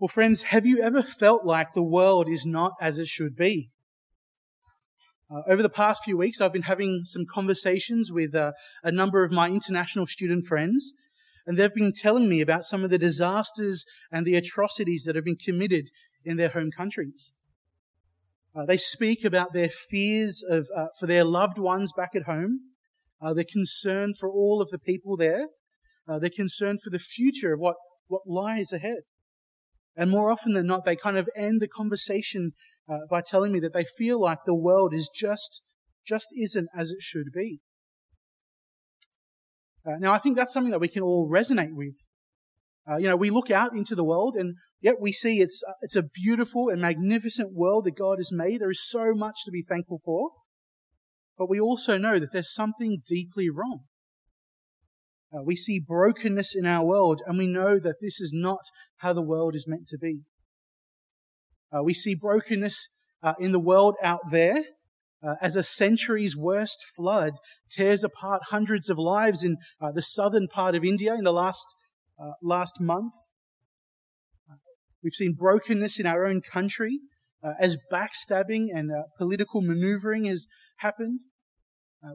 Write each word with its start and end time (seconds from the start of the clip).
Well, 0.00 0.06
friends, 0.06 0.44
have 0.44 0.64
you 0.64 0.80
ever 0.80 1.02
felt 1.02 1.44
like 1.44 1.72
the 1.72 1.82
world 1.82 2.28
is 2.28 2.46
not 2.46 2.74
as 2.80 2.98
it 2.98 3.08
should 3.08 3.34
be? 3.34 3.72
Uh, 5.28 5.42
over 5.48 5.60
the 5.60 5.68
past 5.68 6.04
few 6.04 6.16
weeks, 6.16 6.40
I've 6.40 6.52
been 6.52 6.62
having 6.62 7.02
some 7.04 7.26
conversations 7.28 8.12
with 8.12 8.32
uh, 8.32 8.52
a 8.84 8.92
number 8.92 9.24
of 9.24 9.32
my 9.32 9.48
international 9.48 10.06
student 10.06 10.46
friends, 10.46 10.92
and 11.48 11.58
they've 11.58 11.74
been 11.74 11.92
telling 11.92 12.28
me 12.28 12.40
about 12.40 12.64
some 12.64 12.84
of 12.84 12.90
the 12.90 12.98
disasters 12.98 13.84
and 14.12 14.24
the 14.24 14.36
atrocities 14.36 15.02
that 15.02 15.16
have 15.16 15.24
been 15.24 15.34
committed 15.34 15.88
in 16.24 16.36
their 16.36 16.50
home 16.50 16.70
countries. 16.70 17.32
Uh, 18.54 18.64
they 18.64 18.76
speak 18.76 19.24
about 19.24 19.52
their 19.52 19.68
fears 19.68 20.44
of, 20.48 20.68
uh, 20.76 20.86
for 21.00 21.08
their 21.08 21.24
loved 21.24 21.58
ones 21.58 21.92
back 21.96 22.10
at 22.14 22.22
home, 22.22 22.60
uh, 23.20 23.34
their 23.34 23.44
concern 23.52 24.14
for 24.14 24.30
all 24.30 24.62
of 24.62 24.70
the 24.70 24.78
people 24.78 25.16
there, 25.16 25.46
uh, 26.06 26.20
their 26.20 26.30
concern 26.30 26.78
for 26.78 26.90
the 26.90 27.00
future 27.00 27.52
of 27.52 27.58
what, 27.58 27.74
what 28.06 28.22
lies 28.28 28.72
ahead. 28.72 29.02
And 29.98 30.12
more 30.12 30.30
often 30.30 30.52
than 30.54 30.68
not, 30.68 30.84
they 30.84 30.94
kind 30.94 31.18
of 31.18 31.28
end 31.36 31.60
the 31.60 31.66
conversation 31.66 32.52
uh, 32.88 32.98
by 33.10 33.20
telling 33.20 33.50
me 33.50 33.58
that 33.58 33.72
they 33.72 33.84
feel 33.84 34.20
like 34.20 34.38
the 34.46 34.54
world 34.54 34.94
is 34.94 35.10
just, 35.12 35.62
just 36.06 36.28
isn't 36.40 36.68
as 36.74 36.92
it 36.92 37.02
should 37.02 37.32
be. 37.34 37.58
Uh, 39.84 39.96
now, 39.98 40.12
I 40.12 40.18
think 40.18 40.36
that's 40.36 40.52
something 40.52 40.70
that 40.70 40.80
we 40.80 40.88
can 40.88 41.02
all 41.02 41.28
resonate 41.28 41.74
with. 41.74 41.96
Uh, 42.88 42.96
you 42.98 43.08
know, 43.08 43.16
we 43.16 43.28
look 43.28 43.50
out 43.50 43.74
into 43.74 43.96
the 43.96 44.04
world 44.04 44.36
and 44.36 44.54
yet 44.80 45.00
we 45.00 45.10
see 45.10 45.40
it's, 45.40 45.64
uh, 45.68 45.72
it's 45.82 45.96
a 45.96 46.04
beautiful 46.04 46.68
and 46.68 46.80
magnificent 46.80 47.52
world 47.52 47.84
that 47.84 47.98
God 47.98 48.18
has 48.18 48.30
made. 48.30 48.60
There 48.60 48.70
is 48.70 48.88
so 48.88 49.14
much 49.14 49.40
to 49.46 49.50
be 49.50 49.64
thankful 49.68 49.98
for. 50.04 50.30
But 51.36 51.50
we 51.50 51.58
also 51.58 51.98
know 51.98 52.20
that 52.20 52.32
there's 52.32 52.54
something 52.54 53.02
deeply 53.04 53.50
wrong. 53.50 53.80
Uh, 55.32 55.42
we 55.42 55.54
see 55.54 55.78
brokenness 55.78 56.54
in 56.54 56.64
our 56.64 56.84
world, 56.84 57.20
and 57.26 57.36
we 57.36 57.46
know 57.46 57.78
that 57.78 57.96
this 58.00 58.20
is 58.20 58.32
not 58.34 58.60
how 58.98 59.12
the 59.12 59.22
world 59.22 59.54
is 59.54 59.66
meant 59.68 59.86
to 59.86 59.98
be. 59.98 60.20
Uh, 61.70 61.82
we 61.82 61.92
see 61.92 62.14
brokenness 62.14 62.88
uh, 63.22 63.34
in 63.38 63.52
the 63.52 63.60
world 63.60 63.96
out 64.02 64.30
there 64.30 64.64
uh, 65.22 65.34
as 65.42 65.54
a 65.54 65.62
century's 65.62 66.36
worst 66.36 66.82
flood 66.96 67.34
tears 67.70 68.02
apart 68.02 68.42
hundreds 68.48 68.88
of 68.88 68.96
lives 68.96 69.42
in 69.42 69.56
uh, 69.80 69.92
the 69.92 70.00
southern 70.00 70.48
part 70.48 70.74
of 70.74 70.84
India 70.84 71.14
in 71.14 71.24
the 71.24 71.32
last, 71.32 71.66
uh, 72.22 72.32
last 72.42 72.80
month. 72.80 73.12
We've 75.02 75.12
seen 75.12 75.34
brokenness 75.38 76.00
in 76.00 76.06
our 76.06 76.26
own 76.26 76.40
country 76.40 76.98
as 77.60 77.76
backstabbing 77.92 78.66
and 78.74 78.90
political 79.16 79.60
maneuvering 79.60 80.24
has 80.24 80.48
happened. 80.78 81.20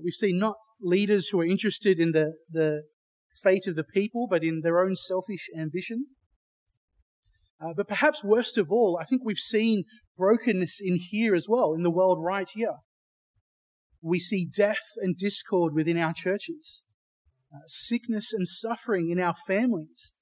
we've 0.04 0.14
seen 0.14 0.38
not 0.38 0.58
leaders 0.82 1.30
who 1.30 1.40
are 1.40 1.46
interested 1.46 1.98
in 1.98 2.12
the, 2.12 2.34
the 2.52 2.84
fate 3.42 3.68
of 3.68 3.76
the 3.76 3.84
people, 3.84 4.28
but 4.30 4.44
in 4.44 4.62
their 4.62 4.80
own 4.80 4.96
selfish 4.96 5.50
ambition. 5.58 6.08
Uh, 7.62 7.74
but 7.76 7.88
perhaps 7.88 8.24
worst 8.24 8.58
of 8.58 8.72
all, 8.72 8.98
I 9.00 9.06
think 9.06 9.22
we've 9.24 9.38
seen 9.38 9.84
brokenness 10.18 10.80
in 10.82 10.98
here 10.98 11.34
as 11.34 11.48
well, 11.48 11.74
in 11.74 11.84
the 11.84 11.92
world 11.92 12.20
right 12.22 12.50
here. 12.54 12.78
We 14.02 14.20
see 14.20 14.46
death 14.46 14.84
and 14.98 15.18
discord 15.18 15.74
within 15.74 15.98
our 15.98 16.14
churches, 16.14 16.84
uh, 17.54 17.66
sickness 17.66 18.34
and 18.34 18.48
suffering 18.48 19.10
in 19.10 19.20
our 19.20 19.36
families, 19.48 20.16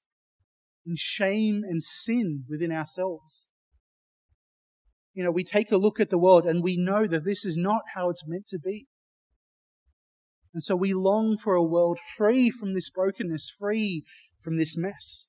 and 0.86 0.96
shame 0.96 1.62
and 1.64 1.82
sin 1.82 2.44
within 2.48 2.70
ourselves. 2.70 3.48
You 5.14 5.24
know, 5.24 5.30
we 5.30 5.44
take 5.44 5.70
a 5.72 5.76
look 5.76 6.00
at 6.00 6.10
the 6.10 6.18
world 6.18 6.46
and 6.46 6.62
we 6.62 6.76
know 6.76 7.06
that 7.06 7.24
this 7.24 7.44
is 7.44 7.56
not 7.56 7.82
how 7.94 8.08
it's 8.08 8.26
meant 8.26 8.46
to 8.48 8.58
be. 8.58 8.86
And 10.54 10.62
so 10.62 10.76
we 10.76 10.92
long 10.92 11.38
for 11.38 11.54
a 11.54 11.62
world 11.62 11.98
free 12.16 12.50
from 12.50 12.74
this 12.74 12.90
brokenness, 12.90 13.52
free 13.58 14.04
from 14.40 14.58
this 14.58 14.76
mess. 14.76 15.28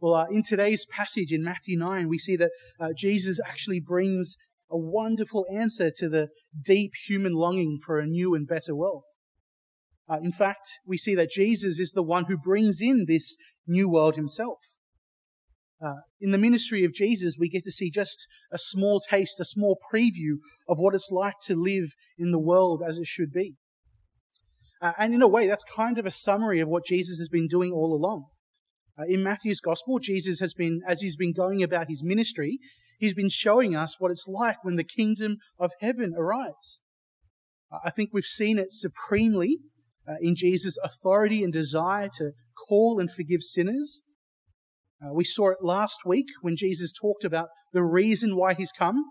Well, 0.00 0.14
uh, 0.14 0.26
in 0.26 0.42
today's 0.42 0.84
passage 0.84 1.32
in 1.32 1.42
Matthew 1.42 1.78
9, 1.78 2.08
we 2.08 2.18
see 2.18 2.36
that 2.36 2.50
uh, 2.78 2.88
Jesus 2.96 3.40
actually 3.46 3.80
brings 3.80 4.36
a 4.70 4.76
wonderful 4.76 5.46
answer 5.54 5.90
to 5.96 6.08
the 6.08 6.28
deep 6.62 6.92
human 7.06 7.32
longing 7.32 7.78
for 7.84 7.98
a 7.98 8.06
new 8.06 8.34
and 8.34 8.46
better 8.46 8.74
world. 8.74 9.04
Uh, 10.08 10.18
in 10.22 10.32
fact, 10.32 10.68
we 10.86 10.98
see 10.98 11.14
that 11.14 11.30
Jesus 11.30 11.78
is 11.78 11.92
the 11.92 12.02
one 12.02 12.24
who 12.26 12.36
brings 12.36 12.80
in 12.80 13.06
this 13.06 13.36
new 13.66 13.88
world 13.88 14.16
himself. 14.16 14.58
Uh, 15.84 15.96
in 16.18 16.30
the 16.30 16.38
ministry 16.38 16.82
of 16.84 16.94
Jesus, 16.94 17.36
we 17.38 17.48
get 17.48 17.62
to 17.64 17.70
see 17.70 17.90
just 17.90 18.26
a 18.50 18.58
small 18.58 19.00
taste, 19.00 19.38
a 19.38 19.44
small 19.44 19.78
preview 19.92 20.36
of 20.66 20.78
what 20.78 20.94
it's 20.94 21.10
like 21.10 21.34
to 21.42 21.54
live 21.54 21.90
in 22.16 22.30
the 22.30 22.38
world 22.38 22.82
as 22.86 22.96
it 22.96 23.06
should 23.06 23.32
be. 23.32 23.54
Uh, 24.80 24.92
and 24.98 25.12
in 25.12 25.20
a 25.20 25.28
way, 25.28 25.46
that's 25.46 25.64
kind 25.64 25.98
of 25.98 26.06
a 26.06 26.10
summary 26.10 26.60
of 26.60 26.68
what 26.68 26.86
Jesus 26.86 27.18
has 27.18 27.28
been 27.28 27.48
doing 27.48 27.70
all 27.70 27.94
along. 27.94 28.24
Uh, 28.98 29.04
in 29.08 29.22
Matthew's 29.22 29.60
gospel, 29.60 29.98
Jesus 29.98 30.40
has 30.40 30.54
been, 30.54 30.80
as 30.86 31.02
he's 31.02 31.16
been 31.16 31.34
going 31.34 31.62
about 31.62 31.88
his 31.88 32.02
ministry, 32.02 32.58
he's 32.98 33.14
been 33.14 33.28
showing 33.28 33.76
us 33.76 33.96
what 33.98 34.10
it's 34.10 34.26
like 34.26 34.62
when 34.62 34.76
the 34.76 34.84
kingdom 34.84 35.36
of 35.58 35.72
heaven 35.80 36.14
arrives. 36.16 36.80
Uh, 37.70 37.78
I 37.84 37.90
think 37.90 38.10
we've 38.12 38.24
seen 38.24 38.58
it 38.58 38.72
supremely 38.72 39.58
uh, 40.08 40.14
in 40.22 40.34
Jesus' 40.34 40.78
authority 40.82 41.42
and 41.42 41.52
desire 41.52 42.08
to 42.18 42.32
call 42.68 42.98
and 42.98 43.10
forgive 43.10 43.42
sinners. 43.42 44.02
Uh, 45.04 45.12
we 45.12 45.24
saw 45.24 45.50
it 45.50 45.58
last 45.60 46.00
week 46.06 46.26
when 46.40 46.56
Jesus 46.56 46.92
talked 46.92 47.24
about 47.24 47.48
the 47.72 47.82
reason 47.82 48.36
why 48.36 48.54
he's 48.54 48.72
come, 48.72 49.04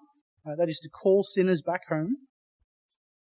uh, 0.48 0.56
that 0.56 0.70
is 0.70 0.80
to 0.80 0.90
call 0.90 1.24
sinners 1.24 1.62
back 1.62 1.82
home. 1.90 2.16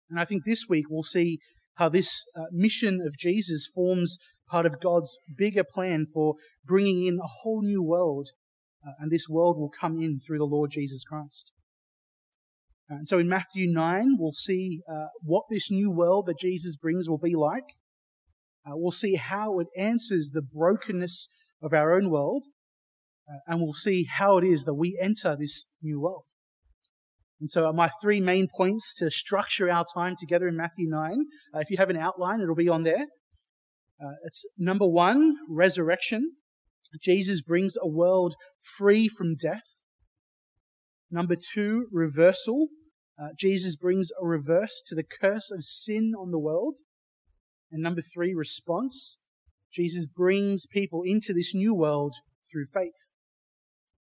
And 0.10 0.20
I 0.20 0.26
think 0.26 0.46
this 0.46 0.66
week 0.68 0.86
we'll 0.90 1.04
see 1.04 1.40
how 1.76 1.90
this 1.90 2.24
uh, 2.36 2.46
mission 2.52 3.02
of 3.06 3.18
Jesus 3.18 3.68
forms 3.74 4.18
part 4.50 4.66
of 4.66 4.80
God's 4.80 5.16
bigger 5.38 5.64
plan 5.64 6.08
for 6.12 6.36
bringing 6.64 7.06
in 7.06 7.20
a 7.22 7.28
whole 7.42 7.62
new 7.62 7.84
world. 7.84 8.30
Uh, 8.86 8.94
and 9.00 9.12
this 9.12 9.28
world 9.30 9.58
will 9.58 9.72
come 9.82 9.98
in 10.00 10.20
through 10.20 10.38
the 10.38 10.46
Lord 10.46 10.72
Jesus 10.72 11.04
Christ. 11.04 11.52
Uh, 12.90 12.96
and 12.96 13.10
so 13.10 13.20
in 13.20 13.28
Matthew 13.28 13.68
9, 13.68 14.16
we'll 14.18 14.32
see 14.32 14.82
uh, 14.90 15.08
what 15.22 15.44
this 15.50 15.70
new 15.70 15.92
world 15.92 16.26
that 16.28 16.40
Jesus 16.40 16.78
brings 16.78 17.10
will 17.10 17.20
be 17.20 17.36
like. 17.36 17.66
We'll 18.68 18.92
see 18.92 19.14
how 19.14 19.60
it 19.60 19.68
answers 19.78 20.32
the 20.34 20.42
brokenness 20.42 21.28
of 21.66 21.74
our 21.74 21.94
own 21.94 22.10
world. 22.10 22.46
Uh, 23.28 23.40
and 23.48 23.60
we'll 23.60 23.74
see 23.74 24.06
how 24.10 24.38
it 24.38 24.44
is 24.44 24.64
that 24.66 24.76
we 24.76 24.98
enter 25.02 25.36
this 25.36 25.66
new 25.82 26.00
world. 26.00 26.26
And 27.42 27.50
so, 27.50 27.72
my 27.74 27.90
three 28.02 28.22
main 28.22 28.48
points 28.48 28.94
to 28.96 29.10
structure 29.10 29.70
our 29.70 29.86
time 29.94 30.16
together 30.18 30.48
in 30.48 30.56
Matthew 30.56 30.88
9, 30.88 31.26
uh, 31.54 31.60
if 31.60 31.70
you 31.70 31.78
have 31.78 31.90
an 31.90 31.98
outline, 31.98 32.40
it'll 32.40 32.56
be 32.56 32.70
on 32.70 32.84
there. 32.84 33.08
Uh, 34.02 34.14
it's 34.24 34.46
number 34.58 34.88
one, 34.88 35.36
resurrection. 35.50 36.34
Jesus 37.02 37.42
brings 37.42 37.76
a 37.82 37.88
world 37.88 38.36
free 38.62 39.10
from 39.10 39.36
death. 39.36 39.82
Number 41.12 41.36
two, 41.36 41.88
reversal. 41.92 42.68
Uh, 43.20 43.30
Jesus 43.38 43.76
brings 43.76 44.12
a 44.22 44.26
reverse 44.26 44.82
to 44.88 44.96
the 44.96 45.04
curse 45.04 45.52
of 45.52 45.64
sin 45.64 46.14
on 46.18 46.32
the 46.32 46.40
world. 46.40 46.80
And 47.72 47.82
number 47.82 48.02
three, 48.02 48.34
response. 48.34 49.20
Jesus 49.76 50.06
brings 50.06 50.66
people 50.66 51.04
into 51.04 51.34
this 51.34 51.54
new 51.54 51.76
world 51.76 52.16
through 52.50 52.66
faith. 52.74 52.94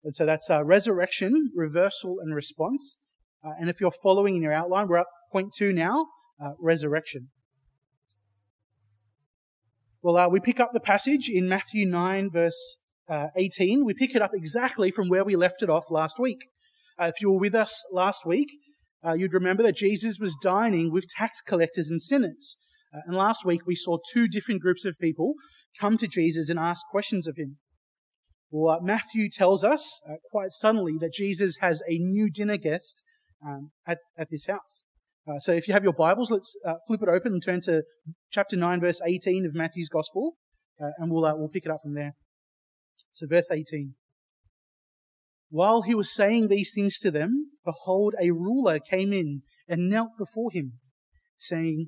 And 0.03 0.15
so 0.15 0.25
that's 0.25 0.49
uh, 0.49 0.63
resurrection, 0.63 1.51
reversal, 1.53 2.17
and 2.21 2.33
response. 2.33 2.99
Uh, 3.43 3.51
and 3.59 3.69
if 3.69 3.81
you're 3.81 3.91
following 3.91 4.37
in 4.37 4.41
your 4.41 4.53
outline, 4.53 4.87
we're 4.87 4.99
at 4.99 5.07
point 5.31 5.53
two 5.57 5.73
now, 5.73 6.07
uh, 6.41 6.51
resurrection. 6.59 7.27
Well, 10.01 10.15
uh, 10.15 10.29
we 10.29 10.39
pick 10.39 10.61
up 10.61 10.71
the 10.71 10.79
passage 10.79 11.29
in 11.29 11.49
Matthew 11.49 11.85
9, 11.85 12.29
verse 12.31 12.77
uh, 13.09 13.27
18. 13.35 13.83
We 13.83 13.93
pick 13.93 14.15
it 14.15 14.21
up 14.21 14.31
exactly 14.33 14.91
from 14.91 15.09
where 15.09 15.25
we 15.25 15.35
left 15.35 15.61
it 15.61 15.69
off 15.69 15.91
last 15.91 16.17
week. 16.17 16.39
Uh, 16.97 17.11
if 17.13 17.19
you 17.19 17.29
were 17.29 17.39
with 17.39 17.55
us 17.55 17.83
last 17.91 18.25
week, 18.25 18.47
you'd 19.15 19.33
remember 19.33 19.63
that 19.63 19.75
Jesus 19.75 20.19
was 20.19 20.35
dining 20.41 20.91
with 20.91 21.07
tax 21.07 21.39
collectors 21.39 21.89
and 21.89 22.01
sinners. 22.01 22.57
And 22.91 23.15
last 23.15 23.45
week 23.45 23.61
we 23.65 23.75
saw 23.75 23.99
two 24.11 24.27
different 24.27 24.61
groups 24.61 24.83
of 24.83 24.99
people 24.99 25.35
come 25.79 25.97
to 25.97 26.07
Jesus 26.07 26.49
and 26.49 26.59
ask 26.59 26.85
questions 26.87 27.27
of 27.27 27.37
him. 27.37 27.57
Well, 28.49 28.77
uh, 28.77 28.81
Matthew 28.81 29.29
tells 29.29 29.63
us 29.63 30.01
quite 30.31 30.51
suddenly 30.51 30.93
that 30.99 31.13
Jesus 31.13 31.57
has 31.59 31.81
a 31.89 31.97
new 31.97 32.29
dinner 32.29 32.57
guest 32.57 33.03
um, 33.45 33.71
at, 33.85 33.99
at 34.17 34.29
this 34.29 34.47
house. 34.47 34.83
Uh, 35.27 35.39
so 35.39 35.51
if 35.51 35.67
you 35.67 35.73
have 35.73 35.83
your 35.83 35.93
Bibles, 35.93 36.31
let's 36.31 36.55
uh, 36.65 36.75
flip 36.87 37.01
it 37.03 37.09
open 37.09 37.33
and 37.33 37.43
turn 37.43 37.59
to 37.61 37.83
chapter 38.31 38.55
9, 38.55 38.79
verse 38.79 39.01
18 39.05 39.45
of 39.45 39.53
Matthew's 39.53 39.89
Gospel, 39.89 40.37
uh, 40.81 40.91
and 40.97 41.11
we'll, 41.11 41.25
uh, 41.25 41.35
we'll 41.35 41.49
pick 41.49 41.65
it 41.65 41.71
up 41.71 41.81
from 41.83 41.95
there. 41.95 42.13
So, 43.11 43.27
verse 43.27 43.49
18. 43.51 43.95
While 45.49 45.81
he 45.81 45.95
was 45.95 46.13
saying 46.13 46.47
these 46.47 46.71
things 46.73 46.97
to 46.99 47.11
them, 47.11 47.51
behold, 47.65 48.15
a 48.21 48.31
ruler 48.31 48.79
came 48.79 49.11
in 49.11 49.41
and 49.67 49.89
knelt 49.89 50.11
before 50.17 50.51
him, 50.51 50.73
saying, 51.37 51.87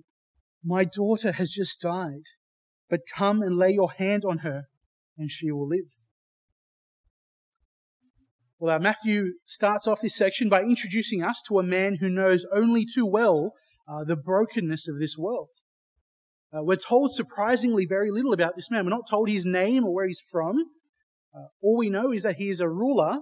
My 0.63 0.83
daughter 0.83 1.33
has 1.33 1.49
just 1.49 1.79
died, 1.79 2.23
but 2.89 3.01
come 3.15 3.41
and 3.41 3.57
lay 3.57 3.71
your 3.71 3.91
hand 3.91 4.23
on 4.25 4.39
her, 4.39 4.63
and 5.17 5.29
she 5.29 5.51
will 5.51 5.67
live. 5.67 5.91
Well, 8.59 8.75
uh, 8.75 8.79
Matthew 8.79 9.33
starts 9.45 9.87
off 9.87 10.01
this 10.01 10.17
section 10.17 10.49
by 10.49 10.63
introducing 10.63 11.23
us 11.23 11.41
to 11.47 11.59
a 11.59 11.63
man 11.63 11.97
who 12.01 12.09
knows 12.09 12.45
only 12.53 12.85
too 12.85 13.05
well 13.05 13.53
uh, 13.87 14.03
the 14.03 14.17
brokenness 14.17 14.87
of 14.87 14.99
this 14.99 15.17
world. 15.17 15.49
Uh, 16.51 16.63
we're 16.63 16.75
told 16.75 17.13
surprisingly 17.13 17.85
very 17.85 18.11
little 18.11 18.33
about 18.33 18.55
this 18.55 18.69
man. 18.69 18.85
We're 18.85 18.89
not 18.89 19.07
told 19.09 19.29
his 19.29 19.45
name 19.45 19.85
or 19.85 19.93
where 19.93 20.07
he's 20.07 20.21
from. 20.31 20.57
Uh, 21.33 21.45
all 21.61 21.77
we 21.77 21.89
know 21.89 22.11
is 22.11 22.23
that 22.23 22.35
he 22.35 22.49
is 22.49 22.59
a 22.59 22.67
ruler 22.67 23.19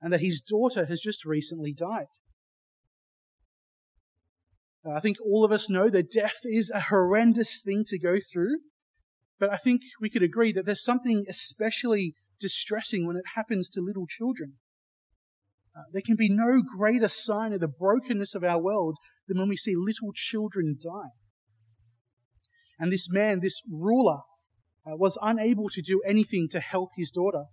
and 0.00 0.12
that 0.12 0.20
his 0.20 0.40
daughter 0.40 0.86
has 0.86 1.00
just 1.00 1.24
recently 1.24 1.72
died. 1.72 2.06
Uh, 4.86 4.92
I 4.92 5.00
think 5.00 5.16
all 5.20 5.44
of 5.44 5.52
us 5.52 5.68
know 5.68 5.90
that 5.90 6.10
death 6.10 6.38
is 6.44 6.70
a 6.70 6.80
horrendous 6.80 7.60
thing 7.60 7.84
to 7.88 7.98
go 7.98 8.18
through, 8.32 8.58
but 9.38 9.52
I 9.52 9.56
think 9.56 9.82
we 10.00 10.10
could 10.10 10.22
agree 10.22 10.52
that 10.52 10.66
there's 10.66 10.84
something 10.84 11.24
especially 11.28 12.14
distressing 12.40 13.06
when 13.06 13.16
it 13.16 13.24
happens 13.34 13.68
to 13.70 13.80
little 13.80 14.06
children. 14.06 14.54
Uh, 15.76 15.82
there 15.92 16.02
can 16.04 16.16
be 16.16 16.28
no 16.28 16.60
greater 16.62 17.08
sign 17.08 17.52
of 17.52 17.60
the 17.60 17.68
brokenness 17.68 18.34
of 18.34 18.42
our 18.42 18.60
world 18.60 18.96
than 19.26 19.38
when 19.38 19.48
we 19.48 19.56
see 19.56 19.74
little 19.76 20.12
children 20.14 20.76
die. 20.82 21.10
And 22.78 22.92
this 22.92 23.08
man, 23.10 23.40
this 23.40 23.60
ruler, 23.70 24.20
uh, 24.86 24.96
was 24.96 25.18
unable 25.20 25.68
to 25.68 25.82
do 25.82 26.00
anything 26.06 26.48
to 26.50 26.60
help 26.60 26.90
his 26.96 27.10
daughter. 27.10 27.44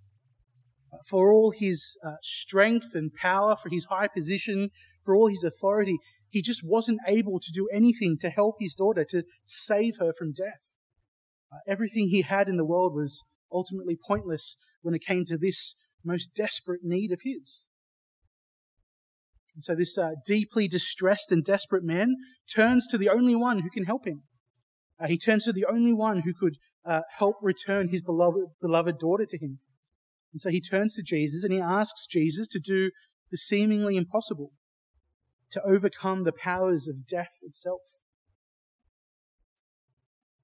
Uh, 0.94 0.98
for 1.08 1.32
all 1.32 1.52
his 1.52 1.98
uh, 2.04 2.16
strength 2.22 2.90
and 2.94 3.14
power, 3.14 3.56
for 3.56 3.70
his 3.70 3.86
high 3.86 4.08
position, 4.08 4.70
for 5.04 5.16
all 5.16 5.28
his 5.28 5.44
authority, 5.44 5.98
he 6.30 6.42
just 6.42 6.62
wasn't 6.64 7.00
able 7.08 7.40
to 7.40 7.52
do 7.52 7.68
anything 7.72 8.18
to 8.20 8.30
help 8.30 8.56
his 8.60 8.76
daughter, 8.76 9.06
to 9.10 9.24
save 9.46 9.98
her 10.00 10.14
from 10.18 10.34
death. 10.34 10.75
Uh, 11.56 11.60
everything 11.68 12.10
he 12.10 12.22
had 12.22 12.50
in 12.50 12.58
the 12.58 12.66
world 12.66 12.94
was 12.94 13.24
ultimately 13.52 13.96
pointless 13.96 14.58
when 14.82 14.94
it 14.94 15.06
came 15.06 15.24
to 15.26 15.38
this 15.38 15.76
most 16.04 16.36
desperate 16.36 16.82
need 16.84 17.12
of 17.12 17.22
his. 17.24 17.68
And 19.56 19.64
so 19.64 19.74
this 19.74 19.98
uh, 19.98 20.12
deeply 20.26 20.68
distressed 20.68 21.32
and 21.32 21.44
desperate 21.44 21.84
man 21.84 22.16
turns 22.54 22.88
to 22.88 22.98
the 22.98 23.10
only 23.10 23.36
one 23.36 23.60
who 23.60 23.70
can 23.70 23.86
help 23.86 24.06
him. 24.06 24.24
Uh, 25.00 25.08
he 25.08 25.18
turns 25.18 25.46
to 25.46 25.54
the 25.54 25.66
only 25.66 25.94
one 25.94 26.24
who 26.26 26.34
could 26.34 26.58
uh, 26.86 27.02
help 27.18 27.38
return 27.42 27.88
his 27.90 28.02
beloved, 28.02 28.44
beloved 28.62 29.00
daughter 29.00 29.26
to 29.26 29.38
him. 29.38 29.60
And 30.34 30.42
so 30.42 30.50
he 30.50 30.60
turns 30.60 30.96
to 30.96 31.04
Jesus 31.04 31.44
and 31.44 31.54
he 31.54 31.62
asks 31.62 32.06
Jesus 32.06 32.48
to 32.50 32.60
do 32.60 32.92
the 33.32 33.38
seemingly 33.38 33.96
impossible, 33.96 34.52
to 35.52 35.62
overcome 35.64 36.24
the 36.24 36.34
powers 36.34 36.88
of 36.88 37.08
death 37.08 37.40
itself. 37.44 37.80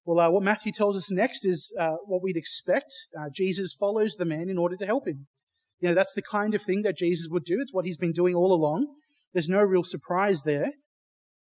Well, 0.04 0.18
uh, 0.18 0.30
what 0.30 0.42
Matthew 0.42 0.72
tells 0.72 0.96
us 0.96 1.10
next 1.10 1.46
is 1.46 1.72
uh, 1.78 1.96
what 2.06 2.22
we'd 2.22 2.36
expect. 2.36 2.92
Uh, 3.18 3.28
Jesus 3.32 3.72
follows 3.72 4.16
the 4.16 4.24
man 4.24 4.48
in 4.48 4.58
order 4.58 4.76
to 4.76 4.86
help 4.86 5.06
him. 5.06 5.26
You 5.80 5.88
know, 5.88 5.94
that's 5.94 6.14
the 6.14 6.22
kind 6.22 6.54
of 6.54 6.62
thing 6.62 6.82
that 6.82 6.96
Jesus 6.96 7.28
would 7.30 7.44
do. 7.44 7.58
It's 7.60 7.72
what 7.72 7.84
he's 7.84 7.96
been 7.96 8.12
doing 8.12 8.34
all 8.34 8.52
along. 8.52 8.86
There's 9.32 9.48
no 9.48 9.60
real 9.60 9.84
surprise 9.84 10.42
there. 10.42 10.72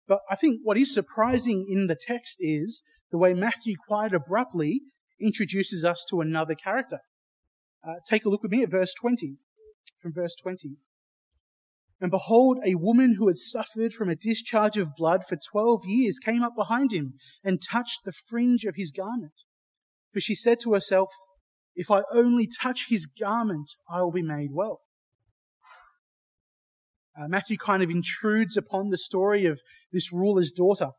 But 0.08 0.20
I 0.28 0.34
think 0.34 0.60
what 0.62 0.76
is 0.76 0.92
surprising 0.92 1.66
in 1.68 1.86
the 1.86 1.96
text 1.96 2.38
is 2.40 2.82
the 3.12 3.18
way 3.18 3.32
Matthew 3.34 3.76
quite 3.86 4.12
abruptly 4.12 4.82
introduces 5.20 5.84
us 5.84 6.04
to 6.10 6.20
another 6.20 6.54
character. 6.54 6.98
Uh, 7.86 7.94
take 8.08 8.24
a 8.24 8.28
look 8.28 8.42
with 8.42 8.52
me 8.52 8.62
at 8.62 8.70
verse 8.70 8.92
20. 8.94 9.36
From 10.00 10.12
verse 10.12 10.34
20. 10.42 10.76
And 12.02 12.10
behold, 12.10 12.58
a 12.66 12.74
woman 12.74 13.14
who 13.14 13.28
had 13.28 13.38
suffered 13.38 13.94
from 13.94 14.08
a 14.08 14.16
discharge 14.16 14.76
of 14.76 14.96
blood 14.96 15.22
for 15.28 15.36
12 15.36 15.82
years 15.86 16.18
came 16.18 16.42
up 16.42 16.56
behind 16.56 16.92
him 16.92 17.14
and 17.44 17.62
touched 17.62 18.00
the 18.04 18.12
fringe 18.12 18.64
of 18.64 18.74
his 18.74 18.90
garment. 18.90 19.44
For 20.12 20.18
she 20.18 20.34
said 20.34 20.58
to 20.60 20.74
herself, 20.74 21.10
If 21.76 21.92
I 21.92 22.02
only 22.12 22.48
touch 22.60 22.86
his 22.88 23.06
garment, 23.06 23.70
I 23.88 24.02
will 24.02 24.10
be 24.10 24.20
made 24.20 24.50
well. 24.52 24.80
Uh, 27.16 27.28
Matthew 27.28 27.56
kind 27.56 27.84
of 27.84 27.90
intrudes 27.90 28.56
upon 28.56 28.90
the 28.90 28.98
story 28.98 29.46
of 29.46 29.60
this 29.92 30.12
ruler's 30.12 30.50
daughter. 30.50 30.90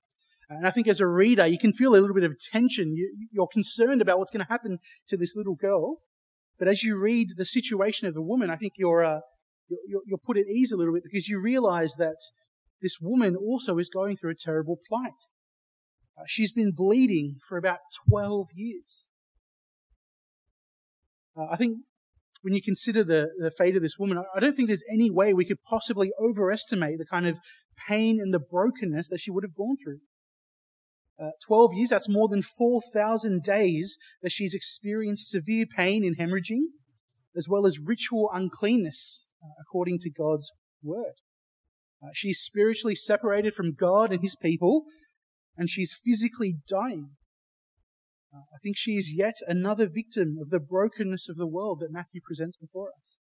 And 0.47 0.65
I 0.65 0.71
think 0.71 0.87
as 0.87 1.01
a 1.01 1.07
reader, 1.07 1.45
you 1.45 1.59
can 1.59 1.73
feel 1.73 1.95
a 1.95 1.99
little 1.99 2.15
bit 2.15 2.23
of 2.23 2.39
tension. 2.39 2.95
You, 2.95 3.41
are 3.41 3.47
concerned 3.51 4.01
about 4.01 4.19
what's 4.19 4.31
going 4.31 4.45
to 4.45 4.51
happen 4.51 4.79
to 5.09 5.17
this 5.17 5.35
little 5.35 5.55
girl. 5.55 5.97
But 6.57 6.69
as 6.69 6.81
you 6.81 6.97
read 6.97 7.31
the 7.35 7.43
situation 7.43 8.07
of 8.07 8.13
the 8.13 8.21
woman, 8.21 8.49
I 8.49 8.55
think 8.55 8.73
you're, 8.77 9.03
uh, 9.03 9.19
you're, 9.87 10.01
you're 10.05 10.17
put 10.17 10.37
at 10.37 10.47
ease 10.47 10.71
a 10.71 10.77
little 10.77 10.93
bit 10.93 11.03
because 11.03 11.27
you 11.27 11.41
realize 11.41 11.93
that 11.97 12.17
this 12.81 12.97
woman 13.01 13.35
also 13.35 13.77
is 13.77 13.89
going 13.89 14.17
through 14.17 14.31
a 14.31 14.35
terrible 14.35 14.77
plight. 14.87 15.11
Uh, 16.17 16.23
she's 16.27 16.51
been 16.51 16.71
bleeding 16.75 17.37
for 17.47 17.57
about 17.57 17.79
12 18.09 18.47
years. 18.53 19.07
Uh, 21.35 21.47
I 21.49 21.55
think 21.55 21.79
when 22.41 22.53
you 22.53 22.61
consider 22.61 23.03
the, 23.03 23.29
the 23.39 23.51
fate 23.51 23.75
of 23.75 23.81
this 23.81 23.97
woman, 23.97 24.21
I 24.35 24.39
don't 24.39 24.55
think 24.55 24.67
there's 24.67 24.83
any 24.91 25.09
way 25.09 25.33
we 25.33 25.45
could 25.45 25.63
possibly 25.63 26.11
overestimate 26.19 26.99
the 26.99 27.05
kind 27.05 27.25
of 27.25 27.39
pain 27.87 28.19
and 28.21 28.33
the 28.33 28.39
brokenness 28.39 29.07
that 29.07 29.19
she 29.19 29.31
would 29.31 29.43
have 29.43 29.55
gone 29.55 29.77
through. 29.81 29.99
Uh, 31.19 31.31
12 31.45 31.71
years, 31.75 31.89
that's 31.89 32.09
more 32.09 32.27
than 32.27 32.41
4,000 32.41 33.43
days 33.43 33.97
that 34.21 34.31
she's 34.31 34.53
experienced 34.53 35.29
severe 35.29 35.65
pain 35.65 36.03
and 36.03 36.17
hemorrhaging, 36.17 36.63
as 37.35 37.47
well 37.47 37.65
as 37.65 37.79
ritual 37.79 38.29
uncleanness, 38.33 39.27
according 39.61 39.99
to 39.99 40.09
God's 40.09 40.51
word. 40.81 41.15
Uh, 42.03 42.09
she's 42.13 42.39
spiritually 42.39 42.95
separated 42.95 43.53
from 43.53 43.73
God 43.73 44.11
and 44.11 44.21
his 44.21 44.35
people, 44.35 44.83
and 45.57 45.69
she's 45.69 45.97
physically 46.03 46.57
dying. 46.67 47.11
Uh, 48.33 48.41
I 48.53 48.57
think 48.61 48.75
she 48.77 48.97
is 48.97 49.13
yet 49.15 49.35
another 49.47 49.87
victim 49.87 50.37
of 50.41 50.49
the 50.49 50.59
brokenness 50.59 51.29
of 51.29 51.37
the 51.37 51.47
world 51.47 51.79
that 51.79 51.91
Matthew 51.91 52.19
presents 52.25 52.57
before 52.57 52.89
us. 52.97 53.19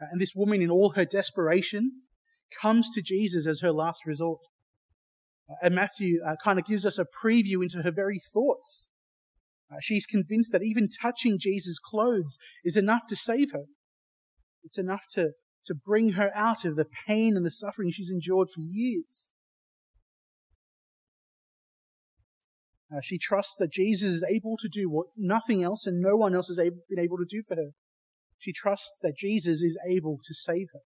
Uh, 0.00 0.06
and 0.10 0.20
this 0.20 0.34
woman, 0.34 0.62
in 0.62 0.70
all 0.70 0.94
her 0.96 1.04
desperation, 1.04 2.02
comes 2.60 2.90
to 2.90 3.02
Jesus 3.02 3.46
as 3.46 3.60
her 3.60 3.72
last 3.72 4.06
resort. 4.06 4.40
Uh, 5.48 5.54
and 5.62 5.74
Matthew 5.74 6.20
uh, 6.24 6.36
kind 6.42 6.58
of 6.58 6.64
gives 6.64 6.86
us 6.86 6.98
a 6.98 7.06
preview 7.24 7.62
into 7.62 7.82
her 7.82 7.92
very 7.92 8.18
thoughts. 8.32 8.88
Uh, 9.70 9.76
she's 9.80 10.06
convinced 10.06 10.50
that 10.52 10.64
even 10.64 10.88
touching 10.88 11.38
Jesus' 11.38 11.78
clothes 11.78 12.38
is 12.64 12.76
enough 12.76 13.06
to 13.08 13.16
save 13.16 13.52
her. 13.52 13.66
It's 14.64 14.78
enough 14.78 15.06
to, 15.10 15.30
to 15.64 15.74
bring 15.74 16.12
her 16.12 16.30
out 16.34 16.64
of 16.64 16.76
the 16.76 16.86
pain 17.06 17.36
and 17.36 17.44
the 17.44 17.50
suffering 17.50 17.90
she's 17.90 18.10
endured 18.10 18.48
for 18.54 18.60
years. 18.60 19.32
Uh, 22.94 23.00
she 23.00 23.18
trusts 23.18 23.54
that 23.58 23.70
Jesus 23.70 24.14
is 24.14 24.24
able 24.28 24.56
to 24.58 24.68
do 24.68 24.90
what 24.90 25.06
nothing 25.16 25.62
else 25.62 25.86
and 25.86 26.00
no 26.00 26.16
one 26.16 26.34
else 26.34 26.48
has 26.48 26.58
able, 26.58 26.78
been 26.88 26.98
able 26.98 27.18
to 27.18 27.24
do 27.28 27.42
for 27.46 27.54
her. 27.54 27.70
She 28.38 28.52
trusts 28.52 28.94
that 29.02 29.16
Jesus 29.16 29.62
is 29.62 29.78
able 29.88 30.18
to 30.24 30.34
save 30.34 30.68
her. 30.72 30.80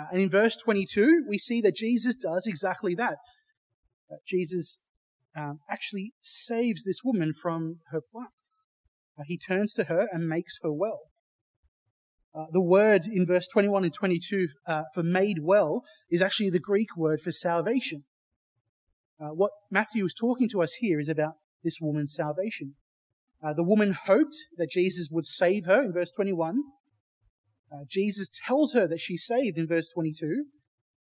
Uh, 0.00 0.06
and 0.12 0.22
in 0.22 0.30
verse 0.30 0.56
22, 0.56 1.24
we 1.28 1.36
see 1.36 1.60
that 1.62 1.74
Jesus 1.74 2.14
does 2.14 2.46
exactly 2.46 2.94
that. 2.94 3.16
that 4.08 4.20
Jesus 4.26 4.80
um, 5.36 5.60
actually 5.70 6.12
saves 6.20 6.84
this 6.84 7.00
woman 7.04 7.32
from 7.34 7.78
her 7.90 8.00
plight. 8.00 8.28
Uh, 9.18 9.24
he 9.26 9.36
turns 9.36 9.74
to 9.74 9.84
her 9.84 10.06
and 10.12 10.28
makes 10.28 10.58
her 10.62 10.72
well. 10.72 11.11
Uh, 12.34 12.46
the 12.50 12.62
word 12.62 13.02
in 13.06 13.26
verse 13.26 13.46
21 13.46 13.84
and 13.84 13.92
22 13.92 14.48
uh, 14.66 14.82
for 14.94 15.02
made 15.02 15.38
well 15.42 15.82
is 16.10 16.22
actually 16.22 16.48
the 16.48 16.58
Greek 16.58 16.96
word 16.96 17.20
for 17.20 17.30
salvation. 17.30 18.04
Uh, 19.20 19.28
what 19.28 19.52
Matthew 19.70 20.04
is 20.04 20.14
talking 20.14 20.48
to 20.48 20.62
us 20.62 20.74
here 20.74 20.98
is 20.98 21.08
about 21.08 21.34
this 21.62 21.78
woman's 21.80 22.14
salvation. 22.14 22.74
Uh, 23.44 23.52
the 23.52 23.62
woman 23.62 23.92
hoped 24.06 24.36
that 24.56 24.70
Jesus 24.70 25.08
would 25.10 25.26
save 25.26 25.66
her 25.66 25.82
in 25.82 25.92
verse 25.92 26.10
21, 26.12 26.62
uh, 27.72 27.84
Jesus 27.88 28.28
tells 28.46 28.74
her 28.74 28.86
that 28.86 29.00
she's 29.00 29.24
saved 29.24 29.56
in 29.56 29.66
verse 29.66 29.88
22, 29.88 30.44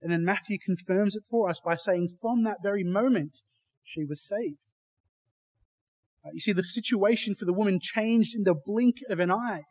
and 0.00 0.12
then 0.12 0.24
Matthew 0.24 0.58
confirms 0.64 1.16
it 1.16 1.24
for 1.28 1.48
us 1.48 1.60
by 1.64 1.76
saying, 1.76 2.08
from 2.20 2.44
that 2.44 2.58
very 2.62 2.84
moment, 2.84 3.38
she 3.82 4.04
was 4.04 4.26
saved. 4.26 4.72
Uh, 6.24 6.30
you 6.32 6.40
see, 6.40 6.52
the 6.52 6.62
situation 6.62 7.34
for 7.34 7.44
the 7.44 7.52
woman 7.52 7.80
changed 7.80 8.36
in 8.36 8.44
the 8.44 8.54
blink 8.54 8.96
of 9.10 9.18
an 9.18 9.30
eye. 9.30 9.62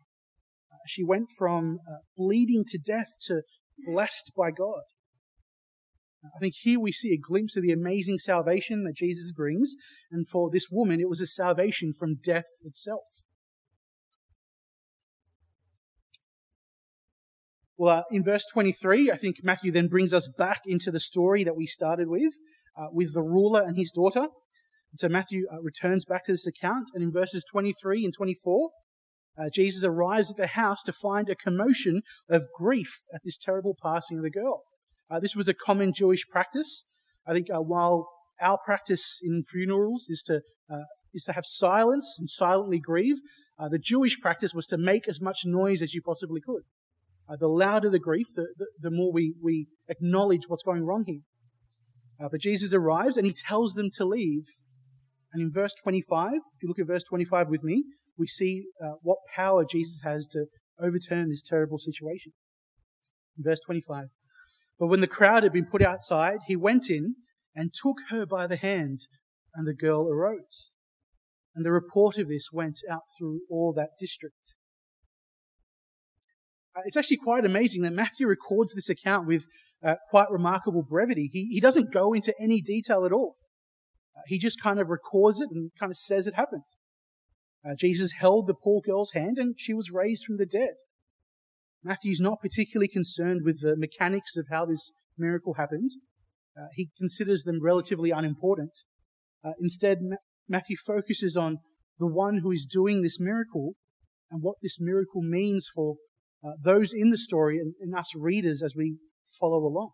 She 0.87 1.03
went 1.03 1.29
from 1.37 1.79
uh, 1.87 1.97
bleeding 2.17 2.63
to 2.67 2.77
death 2.77 3.17
to 3.27 3.41
blessed 3.85 4.31
by 4.37 4.51
God. 4.51 4.83
I 6.23 6.39
think 6.39 6.53
here 6.61 6.79
we 6.79 6.91
see 6.91 7.13
a 7.13 7.17
glimpse 7.17 7.57
of 7.57 7.63
the 7.63 7.71
amazing 7.71 8.19
salvation 8.19 8.83
that 8.83 8.95
Jesus 8.95 9.31
brings, 9.31 9.75
and 10.11 10.27
for 10.27 10.51
this 10.51 10.67
woman, 10.71 10.99
it 10.99 11.09
was 11.09 11.19
a 11.19 11.25
salvation 11.25 11.93
from 11.97 12.17
death 12.23 12.45
itself. 12.63 13.25
Well, 17.81 17.99
uh, 17.99 18.03
in 18.11 18.23
verse 18.23 18.45
23, 18.53 19.09
I 19.09 19.17
think 19.17 19.37
Matthew 19.41 19.71
then 19.71 19.87
brings 19.87 20.13
us 20.13 20.29
back 20.37 20.61
into 20.67 20.91
the 20.91 20.99
story 20.99 21.43
that 21.43 21.55
we 21.55 21.65
started 21.65 22.07
with, 22.07 22.33
uh, 22.77 22.89
with 22.91 23.15
the 23.15 23.23
ruler 23.23 23.63
and 23.63 23.75
his 23.75 23.89
daughter. 23.89 24.19
And 24.19 24.99
so 24.99 25.09
Matthew 25.09 25.47
uh, 25.51 25.63
returns 25.63 26.05
back 26.05 26.23
to 26.25 26.33
this 26.33 26.45
account, 26.45 26.89
and 26.93 27.01
in 27.01 27.11
verses 27.11 27.43
23 27.49 28.05
and 28.05 28.13
24, 28.13 28.69
uh, 29.41 29.49
Jesus 29.53 29.83
arrives 29.83 30.29
at 30.29 30.37
the 30.37 30.47
house 30.47 30.83
to 30.83 30.93
find 30.93 31.29
a 31.29 31.35
commotion 31.35 32.01
of 32.29 32.43
grief 32.55 32.91
at 33.13 33.21
this 33.23 33.37
terrible 33.37 33.75
passing 33.81 34.17
of 34.17 34.23
the 34.23 34.29
girl. 34.29 34.63
Uh, 35.09 35.19
this 35.19 35.35
was 35.35 35.47
a 35.47 35.53
common 35.53 35.93
Jewish 35.93 36.27
practice. 36.27 36.85
I 37.25 37.33
think 37.33 37.47
uh, 37.49 37.61
while 37.61 38.07
our 38.39 38.57
practice 38.63 39.19
in 39.23 39.43
funerals 39.43 40.07
is 40.09 40.21
to 40.23 40.41
is 41.13 41.25
to 41.25 41.33
have 41.33 41.45
silence 41.45 42.15
and 42.17 42.29
silently 42.29 42.79
grieve, 42.79 43.17
the 43.69 43.77
Jewish 43.77 44.21
practice 44.21 44.53
was 44.53 44.65
to 44.67 44.77
make 44.77 45.09
as 45.09 45.19
much 45.19 45.41
noise 45.43 45.81
as 45.81 45.93
you 45.93 46.01
possibly 46.01 46.39
could. 46.39 46.63
Uh, 47.31 47.37
the 47.37 47.47
louder 47.47 47.89
the 47.89 47.99
grief, 47.99 48.27
the, 48.35 48.47
the, 48.57 48.65
the, 48.79 48.91
more 48.91 49.11
we, 49.11 49.33
we 49.41 49.67
acknowledge 49.87 50.41
what's 50.47 50.63
going 50.63 50.83
wrong 50.83 51.05
here. 51.05 51.21
Uh, 52.19 52.27
but 52.29 52.41
Jesus 52.41 52.73
arrives 52.73 53.15
and 53.15 53.25
he 53.25 53.33
tells 53.33 53.73
them 53.73 53.89
to 53.93 54.05
leave. 54.05 54.43
And 55.31 55.41
in 55.41 55.51
verse 55.51 55.73
25, 55.81 56.33
if 56.33 56.39
you 56.61 56.67
look 56.67 56.79
at 56.79 56.87
verse 56.87 57.03
25 57.03 57.47
with 57.47 57.63
me, 57.63 57.85
we 58.21 58.27
see 58.27 58.65
uh, 58.81 58.93
what 59.01 59.17
power 59.35 59.65
Jesus 59.65 60.01
has 60.03 60.27
to 60.27 60.45
overturn 60.79 61.29
this 61.29 61.41
terrible 61.41 61.79
situation. 61.79 62.33
Verse 63.35 63.59
25. 63.65 64.05
But 64.79 64.87
when 64.87 65.01
the 65.01 65.07
crowd 65.07 65.41
had 65.41 65.51
been 65.51 65.65
put 65.65 65.81
outside, 65.81 66.37
he 66.47 66.55
went 66.55 66.89
in 66.89 67.15
and 67.55 67.73
took 67.73 67.97
her 68.09 68.25
by 68.27 68.45
the 68.45 68.57
hand, 68.57 68.99
and 69.55 69.67
the 69.67 69.73
girl 69.73 70.07
arose. 70.07 70.71
And 71.55 71.65
the 71.65 71.71
report 71.71 72.17
of 72.17 72.29
this 72.29 72.49
went 72.53 72.79
out 72.89 73.01
through 73.17 73.41
all 73.49 73.73
that 73.73 73.89
district. 73.99 74.55
Uh, 76.75 76.81
it's 76.85 76.95
actually 76.95 77.17
quite 77.17 77.43
amazing 77.43 77.81
that 77.81 77.91
Matthew 77.91 78.27
records 78.27 78.73
this 78.73 78.87
account 78.89 79.27
with 79.27 79.45
uh, 79.83 79.95
quite 80.11 80.29
remarkable 80.29 80.83
brevity. 80.83 81.29
He, 81.33 81.49
he 81.51 81.59
doesn't 81.59 81.91
go 81.91 82.13
into 82.13 82.33
any 82.39 82.61
detail 82.61 83.03
at 83.03 83.11
all. 83.11 83.35
Uh, 84.15 84.21
he 84.27 84.37
just 84.37 84.61
kind 84.61 84.79
of 84.79 84.89
records 84.89 85.41
it 85.41 85.49
and 85.51 85.71
kind 85.77 85.91
of 85.91 85.97
says 85.97 86.27
it 86.27 86.35
happened. 86.35 86.63
Uh, 87.65 87.75
Jesus 87.77 88.13
held 88.13 88.47
the 88.47 88.55
poor 88.55 88.81
girl's 88.81 89.11
hand 89.11 89.37
and 89.37 89.55
she 89.57 89.73
was 89.73 89.91
raised 89.91 90.25
from 90.25 90.37
the 90.37 90.45
dead. 90.45 90.73
Matthew's 91.83 92.19
not 92.19 92.41
particularly 92.41 92.87
concerned 92.87 93.41
with 93.43 93.61
the 93.61 93.75
mechanics 93.75 94.35
of 94.37 94.47
how 94.49 94.65
this 94.65 94.91
miracle 95.17 95.55
happened. 95.55 95.91
Uh, 96.59 96.67
he 96.73 96.89
considers 96.97 97.43
them 97.43 97.61
relatively 97.61 98.11
unimportant. 98.11 98.83
Uh, 99.43 99.53
instead, 99.59 99.99
Ma- 100.01 100.17
Matthew 100.47 100.75
focuses 100.75 101.35
on 101.35 101.59
the 101.99 102.07
one 102.07 102.39
who 102.39 102.51
is 102.51 102.65
doing 102.65 103.01
this 103.01 103.19
miracle 103.19 103.75
and 104.29 104.41
what 104.41 104.57
this 104.61 104.79
miracle 104.79 105.21
means 105.21 105.69
for 105.73 105.95
uh, 106.43 106.51
those 106.61 106.93
in 106.93 107.09
the 107.09 107.17
story 107.17 107.57
and, 107.59 107.73
and 107.79 107.95
us 107.95 108.15
readers 108.15 108.61
as 108.63 108.75
we 108.75 108.97
follow 109.39 109.59
along. 109.59 109.91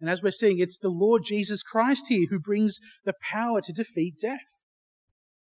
And 0.00 0.10
as 0.10 0.22
we're 0.22 0.32
seeing, 0.32 0.58
it's 0.58 0.78
the 0.78 0.88
Lord 0.88 1.22
Jesus 1.24 1.62
Christ 1.62 2.06
here 2.08 2.26
who 2.28 2.40
brings 2.40 2.80
the 3.04 3.14
power 3.30 3.60
to 3.60 3.72
defeat 3.72 4.14
death. 4.20 4.58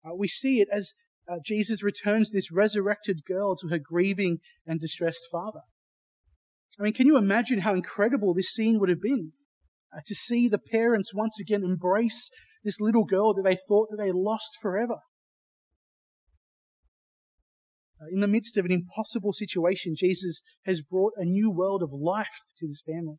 Uh, 0.06 0.16
we 0.16 0.28
see 0.28 0.60
it 0.60 0.68
as 0.72 0.94
uh, 1.30 1.38
Jesus 1.46 1.84
returns 1.84 2.32
this 2.32 2.52
resurrected 2.52 3.22
girl 3.26 3.56
to 3.56 3.68
her 3.68 3.80
grieving 3.80 4.40
and 4.66 4.80
distressed 4.80 5.28
father. 5.32 5.62
I 6.80 6.84
mean, 6.84 6.94
can 6.94 7.08
you 7.08 7.18
imagine 7.18 7.60
how 7.60 7.74
incredible 7.74 8.34
this 8.34 8.50
scene 8.50 8.80
would 8.80 8.90
have 8.90 9.02
been? 9.02 9.34
Uh, 9.96 10.02
to 10.06 10.16
see 10.16 10.48
the 10.48 10.60
parents 10.60 11.14
once 11.14 11.40
again 11.40 11.64
embrace 11.64 12.30
this 12.64 12.80
little 12.80 13.06
girl 13.06 13.34
that 13.34 13.44
they 13.44 13.58
thought 13.68 13.90
that 13.92 13.98
they 13.98 14.12
lost 14.12 14.58
forever. 14.62 14.98
Uh, 18.02 18.06
in 18.12 18.22
the 18.22 18.28
midst 18.28 18.58
of 18.58 18.66
an 18.66 18.72
impossible 18.72 19.34
situation, 19.34 19.94
Jesus 19.96 20.42
has 20.66 20.82
brought 20.82 21.14
a 21.18 21.26
new 21.26 21.52
world 21.52 21.84
of 21.84 21.92
life 21.92 22.28
to 22.58 22.68
this 22.68 22.82
family. 22.86 23.18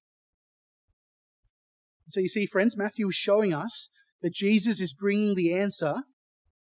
So 2.09 2.21
you 2.21 2.29
see, 2.29 2.47
friends, 2.47 2.77
Matthew 2.77 3.09
is 3.09 3.15
showing 3.15 3.53
us 3.53 3.91
that 4.23 4.35
Jesus 4.35 4.81
is 4.81 4.95
bringing 4.95 5.35
the 5.35 5.55
answer, 5.55 5.95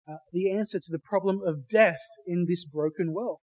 uh, 0.08 0.18
the 0.32 0.52
answer 0.52 0.80
to 0.80 0.92
the 0.92 1.00
problem 1.00 1.42
of 1.46 1.68
death 1.68 2.02
in 2.26 2.46
this 2.48 2.66
broken 2.66 3.14
world. 3.14 3.42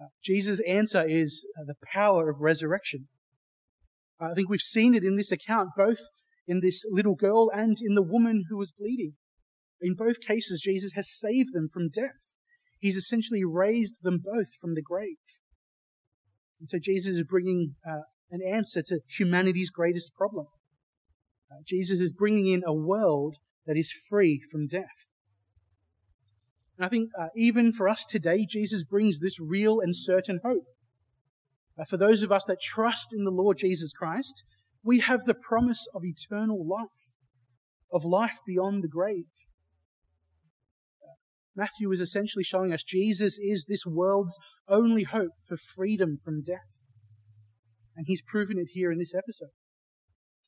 Uh, 0.00 0.06
Jesus' 0.22 0.60
answer 0.68 1.04
is 1.06 1.46
uh, 1.58 1.64
the 1.66 1.76
power 1.92 2.28
of 2.28 2.40
resurrection. 2.40 3.08
I 4.20 4.34
think 4.34 4.48
we've 4.48 4.60
seen 4.60 4.94
it 4.94 5.04
in 5.04 5.16
this 5.16 5.32
account, 5.32 5.70
both 5.76 5.98
in 6.46 6.60
this 6.60 6.84
little 6.90 7.14
girl 7.14 7.50
and 7.52 7.76
in 7.80 7.94
the 7.94 8.02
woman 8.02 8.44
who 8.48 8.58
was 8.58 8.72
bleeding. 8.72 9.14
In 9.80 9.94
both 9.94 10.20
cases, 10.20 10.60
Jesus 10.62 10.92
has 10.94 11.10
saved 11.10 11.52
them 11.52 11.68
from 11.72 11.88
death. 11.88 12.34
He's 12.78 12.96
essentially 12.96 13.44
raised 13.44 14.02
them 14.02 14.20
both 14.22 14.48
from 14.60 14.74
the 14.74 14.82
grave. 14.82 15.16
And 16.60 16.68
so 16.70 16.78
Jesus 16.80 17.18
is 17.18 17.24
bringing 17.24 17.74
uh, 17.86 18.00
an 18.30 18.40
answer 18.42 18.82
to 18.82 19.00
humanity's 19.08 19.70
greatest 19.70 20.14
problem. 20.14 20.46
Uh, 21.50 21.56
Jesus 21.66 22.00
is 22.00 22.12
bringing 22.12 22.46
in 22.46 22.62
a 22.66 22.74
world 22.74 23.36
that 23.66 23.76
is 23.76 23.92
free 24.08 24.40
from 24.50 24.66
death. 24.66 25.06
And 26.76 26.84
I 26.84 26.88
think 26.88 27.10
uh, 27.18 27.28
even 27.36 27.72
for 27.72 27.88
us 27.88 28.04
today, 28.04 28.46
Jesus 28.48 28.82
brings 28.82 29.18
this 29.18 29.38
real 29.40 29.80
and 29.80 29.94
certain 29.94 30.40
hope. 30.44 30.64
Uh, 31.78 31.84
for 31.84 31.96
those 31.96 32.22
of 32.22 32.32
us 32.32 32.44
that 32.46 32.60
trust 32.60 33.12
in 33.12 33.24
the 33.24 33.30
Lord 33.30 33.58
Jesus 33.58 33.92
Christ, 33.92 34.44
we 34.82 35.00
have 35.00 35.24
the 35.24 35.34
promise 35.34 35.86
of 35.94 36.04
eternal 36.04 36.66
life, 36.66 37.14
of 37.92 38.04
life 38.04 38.38
beyond 38.46 38.82
the 38.82 38.88
grave. 38.88 39.24
Matthew 41.56 41.90
is 41.92 42.00
essentially 42.00 42.42
showing 42.42 42.72
us 42.72 42.82
Jesus 42.82 43.38
is 43.40 43.66
this 43.68 43.86
world's 43.86 44.36
only 44.68 45.04
hope 45.04 45.32
for 45.46 45.56
freedom 45.56 46.18
from 46.22 46.42
death. 46.42 46.82
And 47.96 48.06
he's 48.08 48.22
proven 48.22 48.58
it 48.58 48.68
here 48.72 48.90
in 48.90 48.98
this 48.98 49.14
episode. 49.14 49.54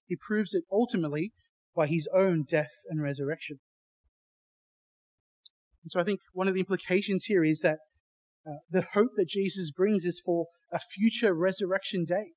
He 0.07 0.17
proves 0.17 0.53
it 0.53 0.65
ultimately 0.71 1.33
by 1.75 1.87
his 1.87 2.09
own 2.13 2.45
death 2.49 2.73
and 2.89 3.01
resurrection. 3.01 3.61
And 5.87 5.93
so 5.93 6.01
I 6.01 6.05
think 6.05 6.19
one 6.33 6.49
of 6.49 6.55
the 6.55 6.61
implications 6.61 7.27
here 7.27 7.45
is 7.45 7.61
that 7.61 7.79
uh, 8.45 8.57
the 8.69 8.85
hope 8.95 9.11
that 9.15 9.29
Jesus 9.29 9.71
brings 9.71 10.05
is 10.05 10.21
for 10.25 10.47
a 10.73 10.81
future 10.81 11.33
resurrection 11.33 12.05
day. 12.05 12.33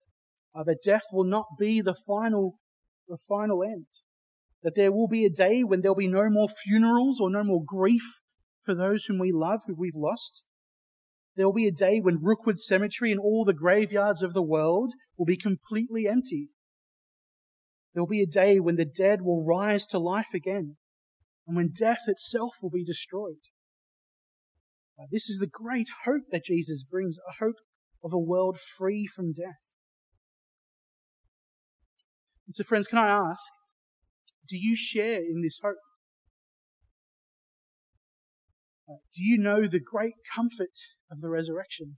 Uh, 0.54 0.64
that 0.66 0.84
death 0.84 1.06
will 1.12 1.24
not 1.24 1.46
be 1.58 1.82
the 1.82 1.96
final, 1.96 2.60
the 3.08 3.18
final 3.18 3.64
end. 3.64 3.88
That 4.62 4.76
there 4.76 4.92
will 4.92 5.08
be 5.08 5.26
a 5.26 5.32
day 5.32 5.64
when 5.64 5.82
there'll 5.82 5.96
be 5.96 6.08
no 6.08 6.30
more 6.30 6.48
funerals 6.48 7.20
or 7.20 7.32
no 7.32 7.44
more 7.44 7.64
grief 7.66 8.22
for 8.64 8.76
those 8.76 9.06
whom 9.06 9.18
we 9.18 9.32
love, 9.32 9.62
who 9.66 9.74
we've 9.76 9.96
lost. 9.96 10.46
There 11.36 11.48
will 11.48 11.54
be 11.54 11.68
a 11.68 11.72
day 11.72 12.00
when 12.00 12.22
Rookwood 12.22 12.60
Cemetery 12.60 13.12
and 13.12 13.20
all 13.20 13.46
the 13.46 13.54
graveyards 13.54 14.22
of 14.22 14.36
the 14.36 14.44
world 14.44 14.94
will 15.18 15.26
be 15.26 15.38
completely 15.38 16.08
empty. 16.08 16.50
There 17.96 18.04
will 18.04 18.08
be 18.08 18.22
a 18.22 18.28
day 18.28 18.60
when 18.60 18.76
the 18.76 18.86
dead 18.86 19.24
will 19.24 19.44
rise 19.44 19.88
to 19.88 19.98
life 19.98 20.36
again 20.36 20.76
and 21.50 21.56
when 21.56 21.72
death 21.76 22.04
itself 22.06 22.58
will 22.62 22.70
be 22.70 22.84
destroyed. 22.84 23.50
Uh, 25.00 25.06
this 25.12 25.28
is 25.32 25.40
the 25.40 25.48
great 25.48 25.88
hope 26.06 26.22
that 26.32 26.46
Jesus 26.46 26.84
brings, 26.84 27.18
a 27.18 27.44
hope 27.44 27.56
of 28.04 28.14
a 28.14 28.20
world 28.20 28.60
free 28.78 29.08
from 29.08 29.34
death. 29.34 29.74
And 32.46 32.56
so, 32.56 32.64
friends, 32.64 32.86
can 32.86 33.00
I 33.00 33.08
ask, 33.08 33.52
do 34.48 34.58
you 34.58 34.76
share 34.76 35.18
in 35.18 35.42
this 35.42 35.60
hope? 35.64 35.78
Do 38.88 39.24
you 39.24 39.38
know 39.40 39.66
the 39.66 39.80
great 39.80 40.14
comfort 40.36 40.78
of 41.12 41.22
the 41.22 41.30
resurrection? 41.30 41.98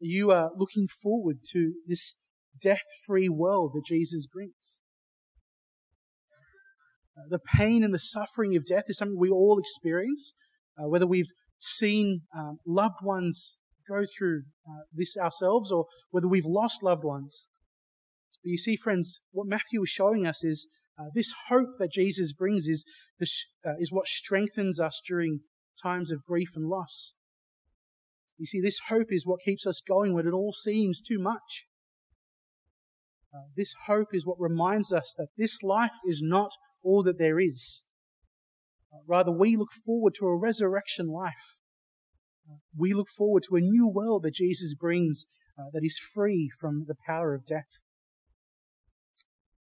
You 0.00 0.32
are 0.32 0.50
looking 0.56 0.88
forward 0.88 1.38
to 1.52 1.74
this 1.86 2.16
death 2.60 2.82
free 3.06 3.28
world 3.28 3.72
that 3.74 3.84
Jesus 3.86 4.26
brings. 4.26 4.80
The 7.28 7.38
pain 7.38 7.84
and 7.84 7.92
the 7.92 7.98
suffering 7.98 8.56
of 8.56 8.64
death 8.64 8.84
is 8.88 8.98
something 8.98 9.18
we 9.18 9.30
all 9.30 9.58
experience, 9.58 10.34
uh, 10.78 10.88
whether 10.88 11.06
we've 11.06 11.30
seen 11.58 12.22
um, 12.36 12.58
loved 12.66 13.02
ones 13.02 13.56
go 13.88 14.04
through 14.16 14.42
uh, 14.68 14.82
this 14.92 15.16
ourselves 15.16 15.72
or 15.72 15.86
whether 16.10 16.28
we've 16.28 16.46
lost 16.46 16.82
loved 16.82 17.04
ones. 17.04 17.48
But 18.42 18.50
you 18.50 18.58
see, 18.58 18.76
friends, 18.76 19.22
what 19.32 19.46
Matthew 19.46 19.82
is 19.82 19.90
showing 19.90 20.26
us 20.26 20.44
is 20.44 20.66
uh, 20.98 21.06
this 21.14 21.32
hope 21.48 21.78
that 21.78 21.92
Jesus 21.92 22.32
brings 22.32 22.66
is, 22.66 22.84
this, 23.18 23.46
uh, 23.66 23.74
is 23.78 23.92
what 23.92 24.06
strengthens 24.06 24.78
us 24.78 25.00
during 25.06 25.40
times 25.82 26.10
of 26.10 26.24
grief 26.24 26.50
and 26.54 26.66
loss. 26.68 27.14
You 28.38 28.46
see, 28.46 28.60
this 28.60 28.80
hope 28.88 29.08
is 29.10 29.26
what 29.26 29.40
keeps 29.44 29.66
us 29.66 29.82
going 29.86 30.14
when 30.14 30.26
it 30.26 30.32
all 30.32 30.52
seems 30.52 31.00
too 31.00 31.18
much. 31.18 31.66
Uh, 33.34 33.44
this 33.56 33.74
hope 33.86 34.08
is 34.12 34.26
what 34.26 34.40
reminds 34.40 34.92
us 34.92 35.14
that 35.16 35.28
this 35.36 35.62
life 35.62 35.98
is 36.06 36.20
not 36.22 36.50
all 36.82 37.02
that 37.02 37.18
there 37.18 37.38
is. 37.38 37.84
Uh, 38.92 39.00
rather, 39.06 39.30
we 39.30 39.56
look 39.56 39.72
forward 39.84 40.14
to 40.18 40.26
a 40.26 40.36
resurrection 40.36 41.08
life. 41.08 41.56
Uh, 42.48 42.56
we 42.76 42.92
look 42.92 43.08
forward 43.08 43.44
to 43.48 43.56
a 43.56 43.60
new 43.60 43.88
world 43.88 44.22
that 44.22 44.34
Jesus 44.34 44.74
brings 44.74 45.26
uh, 45.58 45.70
that 45.72 45.84
is 45.84 45.98
free 45.98 46.50
from 46.58 46.84
the 46.88 46.96
power 47.06 47.34
of 47.34 47.46
death. 47.46 47.78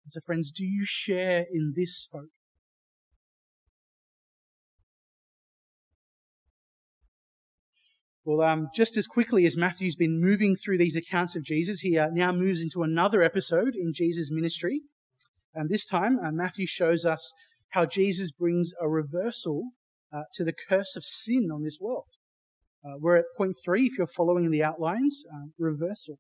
And 0.04 0.12
so, 0.12 0.22
friends, 0.26 0.52
do 0.52 0.66
you 0.66 0.86
share 0.86 1.46
in 1.52 1.74
this 1.76 2.08
hope? 2.12 2.30
Well, 8.26 8.48
um, 8.48 8.70
just 8.76 8.96
as 8.96 9.08
quickly 9.08 9.46
as 9.46 9.58
Matthew's 9.58 9.96
been 9.96 10.22
moving 10.22 10.56
through 10.56 10.78
these 10.78 10.96
accounts 10.96 11.36
of 11.36 11.44
Jesus, 11.44 11.80
he 11.80 11.98
uh, 11.98 12.10
now 12.12 12.32
moves 12.32 12.62
into 12.62 12.84
another 12.84 13.24
episode 13.24 13.74
in 13.76 13.92
Jesus' 13.94 14.30
ministry. 14.30 14.82
And 15.54 15.70
this 15.70 15.86
time, 15.86 16.18
uh, 16.20 16.32
Matthew 16.32 16.68
shows 16.68 17.06
us 17.06 17.34
how 17.70 17.86
Jesus 17.86 18.32
brings 18.32 18.72
a 18.82 18.90
reversal 18.90 19.72
uh, 20.14 20.24
to 20.34 20.44
the 20.44 20.54
curse 20.54 20.96
of 20.96 21.04
sin 21.04 21.50
on 21.52 21.64
this 21.64 21.80
world. 21.80 22.08
Uh, 22.84 22.96
we're 23.00 23.18
at 23.18 23.26
point 23.38 23.56
three, 23.64 23.86
if 23.86 23.98
you're 23.98 24.08
following 24.08 24.46
in 24.46 24.52
the 24.52 24.64
outlines, 24.64 25.24
uh, 25.34 25.48
reversal. 25.58 26.18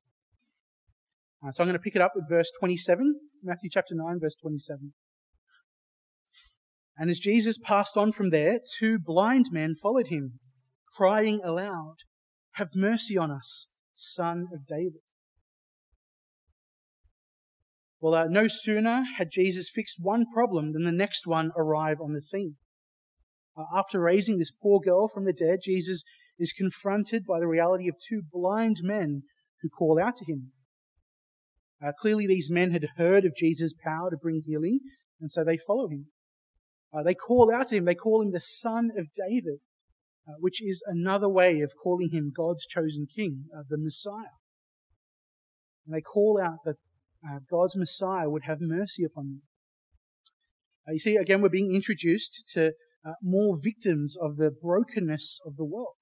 Uh, 1.45 1.51
so 1.51 1.63
I'm 1.63 1.67
going 1.67 1.77
to 1.77 1.83
pick 1.83 1.95
it 1.95 2.01
up 2.01 2.11
with 2.15 2.29
verse 2.29 2.51
27, 2.59 3.19
Matthew 3.43 3.69
chapter 3.71 3.95
9, 3.95 4.19
verse 4.19 4.35
27. 4.35 4.93
And 6.97 7.09
as 7.09 7.19
Jesus 7.19 7.57
passed 7.57 7.95
on 7.95 8.11
from 8.11 8.29
there, 8.29 8.59
two 8.77 8.99
blind 8.99 9.45
men 9.51 9.75
followed 9.81 10.07
him, 10.07 10.39
crying 10.97 11.39
aloud, 11.45 11.95
Have 12.53 12.75
mercy 12.75 13.17
on 13.17 13.31
us, 13.31 13.67
son 13.93 14.47
of 14.53 14.65
David. 14.67 15.08
Well, 18.01 18.13
uh, 18.13 18.27
no 18.29 18.47
sooner 18.47 19.03
had 19.17 19.29
Jesus 19.31 19.69
fixed 19.73 19.97
one 20.01 20.25
problem 20.33 20.71
than 20.71 20.85
the 20.85 20.91
next 20.91 21.27
one 21.27 21.51
arrived 21.57 21.99
on 22.01 22.13
the 22.13 22.21
scene. 22.21 22.55
Uh, 23.57 23.65
after 23.75 23.99
raising 23.99 24.37
this 24.37 24.51
poor 24.51 24.79
girl 24.79 25.09
from 25.09 25.25
the 25.25 25.33
dead, 25.33 25.59
Jesus 25.63 26.03
is 26.37 26.53
confronted 26.53 27.25
by 27.25 27.39
the 27.39 27.47
reality 27.47 27.89
of 27.89 27.95
two 28.07 28.21
blind 28.31 28.77
men 28.83 29.23
who 29.61 29.69
call 29.69 29.99
out 30.01 30.15
to 30.15 30.25
him. 30.25 30.53
Uh, 31.83 31.91
clearly, 31.99 32.25
these 32.25 32.49
men 32.49 32.71
had 32.71 32.85
heard 32.95 33.25
of 33.25 33.35
Jesus' 33.35 33.73
power 33.73 34.09
to 34.09 34.17
bring 34.17 34.43
healing, 34.45 34.79
and 35.19 35.29
so 35.29 35.43
they 35.43 35.57
follow 35.57 35.89
him. 35.89 36.07
Uh, 36.93 37.03
they 37.03 37.13
call 37.13 37.53
out 37.53 37.67
to 37.67 37.75
him, 37.75 37.85
they 37.85 37.95
call 37.95 38.21
him 38.21 38.31
the 38.31 38.39
Son 38.39 38.91
of 38.97 39.07
David, 39.13 39.59
uh, 40.27 40.33
which 40.39 40.61
is 40.61 40.81
another 40.87 41.29
way 41.29 41.59
of 41.59 41.73
calling 41.81 42.11
him 42.11 42.31
God's 42.35 42.65
chosen 42.65 43.07
king, 43.13 43.45
uh, 43.55 43.63
the 43.69 43.77
Messiah. 43.77 44.37
And 45.85 45.95
they 45.95 46.01
call 46.01 46.39
out 46.41 46.59
that 46.65 46.77
uh, 47.27 47.39
God's 47.49 47.75
Messiah 47.75 48.29
would 48.29 48.43
have 48.43 48.59
mercy 48.61 49.03
upon 49.03 49.25
them. 49.25 49.41
Uh, 50.87 50.93
you 50.93 50.99
see, 50.99 51.15
again, 51.15 51.41
we're 51.41 51.49
being 51.49 51.73
introduced 51.73 52.43
to 52.53 52.71
more 53.23 53.57
victims 53.59 54.15
of 54.19 54.35
the 54.35 54.51
brokenness 54.51 55.39
of 55.45 55.55
the 55.55 55.65
world. 55.65 55.95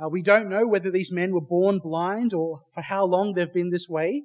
Uh, 0.00 0.08
we 0.08 0.22
don't 0.22 0.48
know 0.48 0.66
whether 0.66 0.90
these 0.90 1.10
men 1.10 1.32
were 1.32 1.40
born 1.40 1.80
blind 1.82 2.32
or 2.32 2.60
for 2.72 2.82
how 2.82 3.04
long 3.04 3.34
they've 3.34 3.52
been 3.52 3.70
this 3.70 3.88
way. 3.88 4.22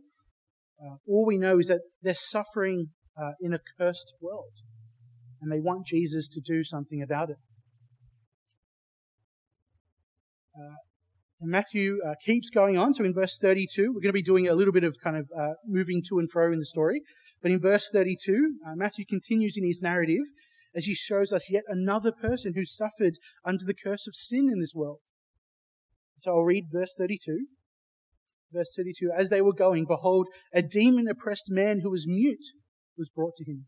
Uh, 0.80 0.98
all 1.08 1.26
we 1.26 1.38
know 1.38 1.58
is 1.58 1.68
that 1.68 1.82
they're 2.02 2.14
suffering 2.14 2.90
uh, 3.20 3.32
in 3.42 3.54
a 3.54 3.60
cursed 3.80 4.14
world, 4.22 4.52
and 5.42 5.52
they 5.52 5.60
want 5.60 5.88
Jesus 5.88 6.28
to 6.28 6.42
do 6.42 6.64
something 6.64 7.02
about 7.02 7.30
it. 7.32 7.38
Uh, 10.56 10.76
and 11.44 11.52
Matthew 11.52 12.00
uh, 12.08 12.14
keeps 12.26 12.50
going 12.50 12.78
on. 12.78 12.94
So 12.94 13.04
in 13.04 13.14
verse 13.14 13.38
32, 13.38 13.90
we're 13.90 14.00
going 14.00 14.04
to 14.04 14.14
be 14.14 14.22
doing 14.22 14.48
a 14.48 14.56
little 14.56 14.72
bit 14.72 14.86
of 14.86 14.96
kind 15.04 15.18
of 15.18 15.30
uh, 15.38 15.56
moving 15.68 16.02
to 16.08 16.18
and 16.20 16.32
fro 16.32 16.54
in 16.54 16.60
the 16.60 16.66
story. 16.66 17.02
But 17.42 17.52
in 17.52 17.60
verse 17.60 17.90
32, 17.92 18.60
Matthew 18.76 19.06
continues 19.06 19.58
in 19.58 19.66
his 19.66 19.82
narrative 19.82 20.24
as 20.74 20.86
he 20.86 20.96
shows 20.96 21.34
us 21.34 21.52
yet 21.52 21.64
another 21.68 22.14
person 22.14 22.54
who 22.56 22.64
suffered 22.64 23.18
under 23.44 23.66
the 23.66 23.74
curse 23.74 24.08
of 24.08 24.16
sin 24.16 24.50
in 24.52 24.62
this 24.62 24.74
world. 24.74 25.02
So 26.18 26.32
I'll 26.32 26.44
read 26.44 26.68
verse 26.72 26.96
32. 26.98 27.48
Verse 28.54 28.74
32 28.76 29.12
As 29.14 29.30
they 29.30 29.42
were 29.42 29.54
going, 29.54 29.86
behold, 29.86 30.28
a 30.54 30.62
demon 30.62 31.10
oppressed 31.10 31.50
man 31.50 31.82
who 31.82 31.92
was 31.92 32.08
mute 32.08 32.46
was 32.98 33.10
brought 33.10 33.36
to 33.36 33.44
him. 33.44 33.66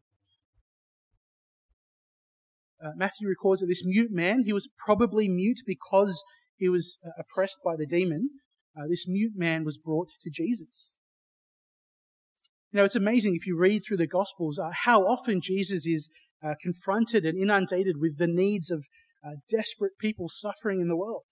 Uh, 2.82 2.92
Matthew 2.96 3.28
records 3.28 3.60
that 3.60 3.68
this 3.68 3.86
mute 3.86 4.12
man, 4.12 4.44
he 4.46 4.54
was 4.54 4.70
probably 4.78 5.28
mute 5.28 5.60
because 5.66 6.24
he 6.58 6.70
was 6.70 6.98
uh, 7.06 7.10
oppressed 7.18 7.60
by 7.64 7.76
the 7.76 7.86
demon. 7.86 8.30
Uh, 8.78 8.88
this 8.90 9.08
mute 9.08 9.34
man 9.36 9.64
was 9.64 9.78
brought 9.78 10.10
to 10.22 10.30
Jesus. 10.30 10.98
You 12.72 12.80
know, 12.80 12.86
it's 12.86 12.96
amazing 12.96 13.36
if 13.36 13.48
you 13.48 13.58
read 13.58 13.84
through 13.86 13.98
the 13.98 14.08
Gospels 14.08 14.60
uh, 14.60 14.72
how 14.84 15.04
often 15.04 15.40
Jesus 15.42 15.86
is 15.86 16.10
uh, 16.44 16.56
confronted 16.62 17.24
and 17.26 17.38
inundated 17.38 17.98
with 18.00 18.18
the 18.18 18.28
needs 18.28 18.70
of 18.70 18.86
uh, 19.26 19.36
desperate 19.50 19.94
people 20.00 20.28
suffering 20.30 20.82
in 20.82 20.88
the 20.88 20.98
world. 20.98 21.24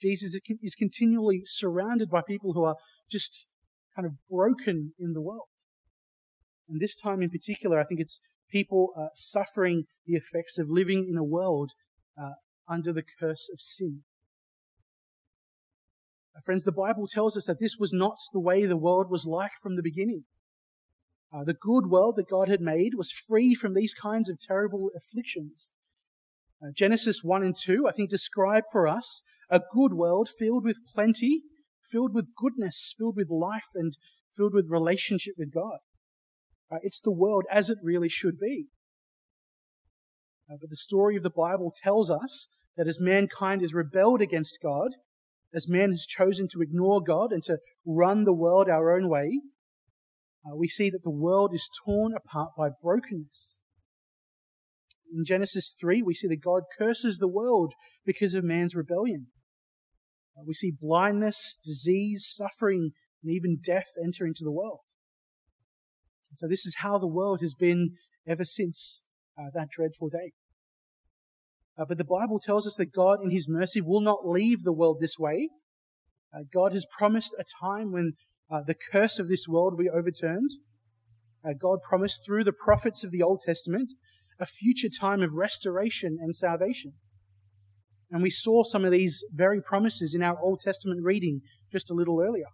Jesus 0.00 0.34
is 0.62 0.74
continually 0.74 1.42
surrounded 1.44 2.10
by 2.10 2.22
people 2.26 2.54
who 2.54 2.64
are 2.64 2.74
just 3.08 3.46
kind 3.94 4.04
of 4.04 4.14
broken 4.28 4.94
in 4.98 5.12
the 5.12 5.20
world. 5.20 5.46
And 6.68 6.80
this 6.80 6.96
time 6.96 7.22
in 7.22 7.30
particular, 7.30 7.78
I 7.78 7.84
think 7.84 8.00
it's 8.00 8.20
people 8.50 8.92
uh, 8.96 9.08
suffering 9.14 9.84
the 10.06 10.14
effects 10.14 10.58
of 10.58 10.68
living 10.68 11.06
in 11.08 11.16
a 11.16 11.22
world 11.22 11.72
under 12.68 12.92
the 12.92 13.04
curse 13.20 13.48
of 13.52 13.60
sin. 13.60 14.02
Friends, 16.44 16.64
the 16.64 16.72
Bible 16.72 17.06
tells 17.06 17.36
us 17.36 17.46
that 17.46 17.60
this 17.60 17.76
was 17.78 17.92
not 17.92 18.16
the 18.32 18.40
way 18.40 18.64
the 18.64 18.76
world 18.76 19.10
was 19.10 19.26
like 19.26 19.52
from 19.62 19.76
the 19.76 19.82
beginning. 19.82 20.24
Uh, 21.32 21.44
the 21.44 21.54
good 21.54 21.86
world 21.86 22.16
that 22.16 22.28
God 22.28 22.48
had 22.48 22.60
made 22.60 22.94
was 22.94 23.10
free 23.10 23.54
from 23.54 23.74
these 23.74 23.94
kinds 23.94 24.28
of 24.28 24.38
terrible 24.38 24.90
afflictions. 24.96 25.72
Uh, 26.62 26.70
Genesis 26.74 27.20
1 27.22 27.42
and 27.42 27.56
2, 27.56 27.86
I 27.88 27.92
think, 27.92 28.10
describe 28.10 28.64
for 28.70 28.86
us 28.86 29.22
a 29.50 29.60
good 29.72 29.94
world 29.94 30.28
filled 30.38 30.64
with 30.64 30.78
plenty, 30.92 31.42
filled 31.90 32.14
with 32.14 32.34
goodness, 32.36 32.94
filled 32.98 33.16
with 33.16 33.30
life, 33.30 33.68
and 33.74 33.96
filled 34.36 34.54
with 34.54 34.70
relationship 34.70 35.34
with 35.38 35.52
God. 35.52 35.78
Uh, 36.70 36.78
it's 36.82 37.00
the 37.00 37.14
world 37.14 37.44
as 37.50 37.70
it 37.70 37.78
really 37.82 38.08
should 38.08 38.38
be. 38.38 38.66
Uh, 40.50 40.56
but 40.60 40.70
the 40.70 40.76
story 40.76 41.16
of 41.16 41.22
the 41.22 41.30
Bible 41.30 41.72
tells 41.82 42.10
us 42.10 42.48
that 42.76 42.88
as 42.88 42.98
mankind 43.00 43.60
has 43.60 43.74
rebelled 43.74 44.20
against 44.20 44.58
God, 44.62 44.92
as 45.54 45.68
man 45.68 45.90
has 45.90 46.06
chosen 46.06 46.48
to 46.48 46.62
ignore 46.62 47.02
God 47.02 47.32
and 47.32 47.42
to 47.44 47.58
run 47.84 48.24
the 48.24 48.34
world 48.34 48.68
our 48.68 48.96
own 48.96 49.08
way, 49.08 49.40
uh, 50.46 50.56
we 50.56 50.68
see 50.68 50.90
that 50.90 51.02
the 51.02 51.10
world 51.10 51.54
is 51.54 51.68
torn 51.84 52.12
apart 52.14 52.50
by 52.56 52.68
brokenness 52.82 53.60
in 55.14 55.24
Genesis 55.24 55.74
3, 55.78 56.02
we 56.02 56.14
see 56.14 56.28
that 56.28 56.42
God 56.42 56.62
curses 56.76 57.18
the 57.18 57.28
world 57.28 57.74
because 58.04 58.34
of 58.34 58.44
man's 58.44 58.74
rebellion. 58.74 59.28
Uh, 60.36 60.42
we 60.46 60.54
see 60.54 60.72
blindness, 60.78 61.58
disease, 61.62 62.26
suffering, 62.26 62.92
and 63.22 63.32
even 63.32 63.58
death 63.62 63.88
enter 64.02 64.26
into 64.26 64.42
the 64.42 64.52
world. 64.52 64.80
And 66.30 66.38
so 66.38 66.48
this 66.48 66.64
is 66.64 66.76
how 66.78 66.98
the 66.98 67.06
world 67.06 67.40
has 67.42 67.54
been 67.54 67.96
ever 68.26 68.44
since 68.44 69.04
uh, 69.38 69.50
that 69.54 69.68
dreadful 69.70 70.08
day. 70.08 70.32
Uh, 71.78 71.84
but 71.88 71.98
the 71.98 72.04
Bible 72.04 72.38
tells 72.38 72.66
us 72.66 72.76
that 72.76 72.92
God, 72.92 73.18
in 73.22 73.30
His 73.30 73.48
mercy, 73.48 73.80
will 73.80 74.00
not 74.00 74.26
leave 74.26 74.62
the 74.62 74.72
world 74.72 74.98
this 75.00 75.18
way. 75.18 75.48
Uh, 76.34 76.40
God 76.52 76.72
has 76.72 76.86
promised 76.96 77.34
a 77.38 77.44
time 77.62 77.92
when 77.92 78.12
uh, 78.50 78.62
the 78.66 78.74
curse 78.74 79.18
of 79.18 79.28
this 79.28 79.46
world 79.48 79.74
will 79.74 79.84
be 79.84 79.90
overturned. 79.90 80.50
Uh, 81.44 81.52
God 81.58 81.78
promised 81.82 82.24
through 82.24 82.44
the 82.44 82.52
prophets 82.52 83.02
of 83.02 83.10
the 83.10 83.22
Old 83.22 83.40
Testament 83.40 83.92
a 84.38 84.46
future 84.46 84.88
time 84.88 85.22
of 85.22 85.34
restoration 85.34 86.18
and 86.20 86.34
salvation. 86.34 86.92
And 88.10 88.22
we 88.22 88.30
saw 88.30 88.62
some 88.62 88.84
of 88.84 88.92
these 88.92 89.24
very 89.32 89.62
promises 89.62 90.14
in 90.14 90.22
our 90.22 90.38
Old 90.40 90.60
Testament 90.60 91.00
reading 91.02 91.40
just 91.70 91.90
a 91.90 91.94
little 91.94 92.20
earlier. 92.20 92.48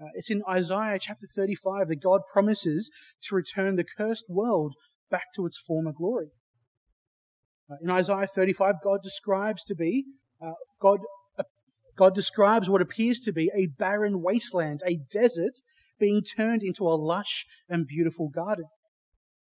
Uh, 0.00 0.08
it's 0.14 0.30
in 0.30 0.42
Isaiah 0.48 0.98
chapter 0.98 1.26
35 1.26 1.88
that 1.88 2.02
God 2.02 2.22
promises 2.32 2.90
to 3.24 3.34
return 3.34 3.76
the 3.76 3.84
cursed 3.84 4.26
world 4.30 4.74
back 5.10 5.24
to 5.36 5.44
its 5.44 5.58
former 5.58 5.92
glory. 5.92 6.30
Uh, 7.70 7.76
in 7.82 7.90
Isaiah 7.90 8.26
35, 8.26 8.76
God 8.82 9.00
describes 9.02 9.64
to 9.64 9.74
be, 9.74 10.04
uh, 10.42 10.52
God, 10.80 11.00
uh, 11.38 11.44
God 11.96 12.14
describes 12.14 12.68
what 12.68 12.82
appears 12.82 13.20
to 13.20 13.32
be 13.32 13.50
a 13.54 13.68
barren 13.78 14.22
wasteland, 14.22 14.80
a 14.84 14.98
desert 15.10 15.58
being 15.98 16.22
turned 16.22 16.62
into 16.62 16.84
a 16.84 16.96
lush 16.96 17.46
and 17.68 17.86
beautiful 17.86 18.28
garden. 18.28 18.64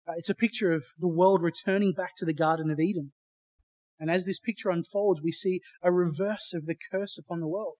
Uh, 0.08 0.12
it's 0.16 0.30
a 0.30 0.34
picture 0.34 0.72
of 0.72 0.84
the 0.98 1.08
world 1.08 1.42
returning 1.42 1.92
back 1.92 2.16
to 2.16 2.24
the 2.24 2.34
Garden 2.34 2.70
of 2.70 2.80
Eden. 2.80 3.12
And 4.00 4.10
as 4.10 4.24
this 4.24 4.40
picture 4.40 4.70
unfolds, 4.70 5.22
we 5.22 5.32
see 5.32 5.60
a 5.82 5.92
reverse 5.92 6.52
of 6.52 6.66
the 6.66 6.76
curse 6.90 7.18
upon 7.18 7.40
the 7.40 7.48
world. 7.48 7.74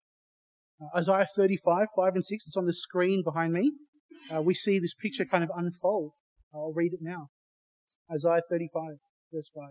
Uh, 0.80 0.96
Isaiah 0.96 1.26
35, 1.36 1.88
5 1.96 2.14
and 2.14 2.24
6, 2.24 2.46
it's 2.46 2.56
on 2.56 2.66
the 2.66 2.72
screen 2.72 3.22
behind 3.24 3.52
me. 3.52 3.72
Uh, 4.34 4.42
we 4.42 4.54
see 4.54 4.78
this 4.78 4.94
picture 4.94 5.24
kind 5.24 5.44
of 5.44 5.50
unfold. 5.54 6.12
I'll 6.54 6.72
read 6.74 6.92
it 6.92 7.00
now. 7.02 7.28
Isaiah 8.12 8.42
35, 8.48 8.96
verse 9.32 9.50
5. 9.54 9.64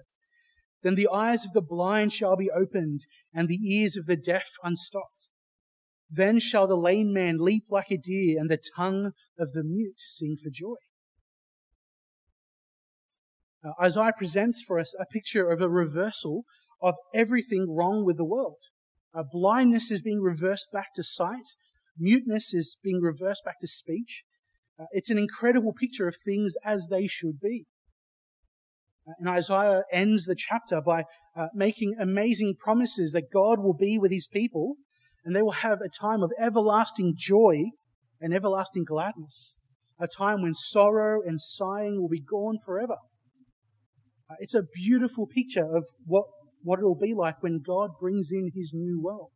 Then 0.86 0.94
the 0.94 1.10
eyes 1.12 1.46
of 1.46 1.54
the 1.54 1.64
blind 1.64 2.14
shall 2.14 2.38
be 2.38 2.52
opened, 2.52 3.08
and 3.34 3.50
the 3.50 3.56
ears 3.56 3.98
of 3.98 4.06
the 4.06 4.16
deaf 4.16 4.52
unstopped. 4.64 5.30
Then 6.12 6.38
shall 6.38 6.68
the 6.68 6.78
lame 6.78 7.12
man 7.12 7.40
leap 7.40 7.64
like 7.72 7.90
a 7.90 7.98
deer, 7.98 8.40
and 8.40 8.52
the 8.52 8.62
tongue 8.78 9.14
of 9.40 9.54
the 9.54 9.64
mute 9.64 10.00
sing 10.00 10.38
for 10.38 10.52
joy. 10.52 10.76
Uh, 13.64 13.72
Isaiah 13.82 14.14
presents 14.16 14.62
for 14.62 14.78
us 14.78 14.94
a 15.00 15.08
picture 15.08 15.50
of 15.50 15.60
a 15.60 15.68
reversal 15.68 16.44
of 16.80 16.94
everything 17.16 17.66
wrong 17.68 18.06
with 18.06 18.18
the 18.18 18.24
world. 18.24 18.62
Uh, 19.12 19.24
blindness 19.24 19.90
is 19.90 20.04
being 20.04 20.22
reversed 20.22 20.68
back 20.72 20.94
to 20.94 21.04
sight. 21.04 21.56
Muteness 21.98 22.54
is 22.54 22.78
being 22.84 23.02
reversed 23.02 23.44
back 23.44 23.58
to 23.62 23.68
speech. 23.68 24.24
Uh, 24.78 24.86
it's 24.92 25.10
an 25.10 25.18
incredible 25.18 25.74
picture 25.74 26.08
of 26.08 26.16
things 26.16 26.54
as 26.64 26.90
they 26.92 27.08
should 27.08 27.40
be. 27.40 27.66
And 29.06 29.30
Isaiah 29.30 29.84
ends 29.92 30.26
the 30.26 30.36
chapter 30.36 30.82
by 30.82 31.04
uh, 31.36 31.48
making 31.54 31.96
amazing 32.00 32.56
promises 32.60 33.12
that 33.12 33.32
God 33.32 33.60
will 33.60 33.76
be 33.76 33.98
with 34.00 34.12
his 34.12 34.28
people 34.28 34.76
and 35.24 35.36
they 35.36 35.42
will 35.42 35.52
have 35.52 35.80
a 35.82 35.90
time 35.90 36.24
of 36.24 36.32
everlasting 36.40 37.14
joy 37.16 37.66
and 38.20 38.34
everlasting 38.34 38.84
gladness. 38.84 39.60
A 40.00 40.08
time 40.08 40.42
when 40.42 40.54
sorrow 40.54 41.22
and 41.26 41.40
sighing 41.40 42.02
will 42.02 42.10
be 42.10 42.22
gone 42.22 42.58
forever. 42.64 42.98
Uh, 44.30 44.36
it's 44.40 44.56
a 44.56 44.64
beautiful 44.74 45.28
picture 45.28 45.66
of 45.76 45.86
what, 46.06 46.26
what 46.64 46.80
it 46.80 46.84
will 46.84 47.00
be 47.00 47.14
like 47.14 47.42
when 47.42 47.62
God 47.66 47.92
brings 48.00 48.32
in 48.32 48.52
his 48.56 48.72
new 48.74 49.02
world. 49.02 49.32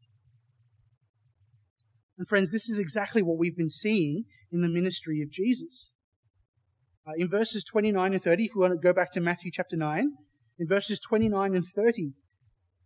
And 2.18 2.28
friends, 2.28 2.52
this 2.52 2.70
is 2.70 2.80
exactly 2.80 3.22
what 3.22 3.38
we've 3.38 3.56
been 3.56 3.70
seeing 3.70 4.26
in 4.52 4.62
the 4.62 4.68
ministry 4.68 5.22
of 5.22 5.32
Jesus. 5.32 5.96
Uh, 7.10 7.14
in 7.18 7.28
verses 7.28 7.64
29 7.64 8.14
and 8.14 8.22
30, 8.22 8.46
if 8.46 8.52
we 8.56 8.62
want 8.62 8.74
to 8.74 8.78
go 8.78 8.94
back 8.94 9.12
to 9.12 9.20
Matthew 9.20 9.50
chapter 9.52 9.76
9, 9.76 10.12
in 10.60 10.68
verses 10.68 11.00
29 11.00 11.56
and 11.56 11.66
30, 11.66 12.12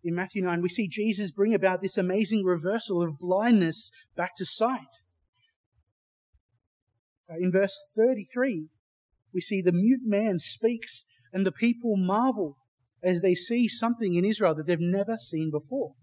in 0.04 0.16
Matthew 0.16 0.42
9, 0.44 0.62
we 0.62 0.70
see 0.70 0.88
Jesus 0.88 1.32
bring 1.32 1.54
about 1.54 1.82
this 1.82 1.98
amazing 1.98 2.46
reversal 2.46 3.02
of 3.02 3.18
blindness 3.20 3.92
back 4.16 4.36
to 4.38 4.46
sight. 4.46 5.02
Uh, 7.30 7.36
in 7.38 7.52
verse 7.52 7.78
33, 7.98 8.68
we 9.34 9.42
see 9.42 9.62
the 9.62 9.72
mute 9.74 10.02
man 10.06 10.40
speaks 10.40 11.06
and 11.34 11.46
the 11.46 11.52
people 11.52 11.98
marvel 11.98 12.56
as 13.04 13.22
they 13.22 13.36
see 13.36 13.68
something 13.68 14.16
in 14.16 14.24
Israel 14.24 14.56
that 14.56 14.68
they've 14.68 14.80
never 14.80 15.18
seen 15.18 15.52
before. 15.52 15.96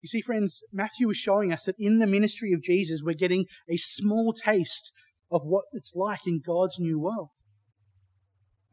You 0.00 0.08
see, 0.08 0.20
friends, 0.20 0.64
Matthew 0.72 1.08
is 1.10 1.16
showing 1.16 1.52
us 1.52 1.62
that 1.64 1.76
in 1.78 2.00
the 2.00 2.08
ministry 2.08 2.52
of 2.52 2.60
Jesus, 2.60 3.02
we're 3.04 3.14
getting 3.14 3.46
a 3.70 3.76
small 3.76 4.32
taste 4.32 4.92
of 5.32 5.42
what 5.44 5.64
it's 5.72 5.94
like 5.96 6.20
in 6.26 6.40
God's 6.44 6.78
new 6.78 7.00
world. 7.00 7.30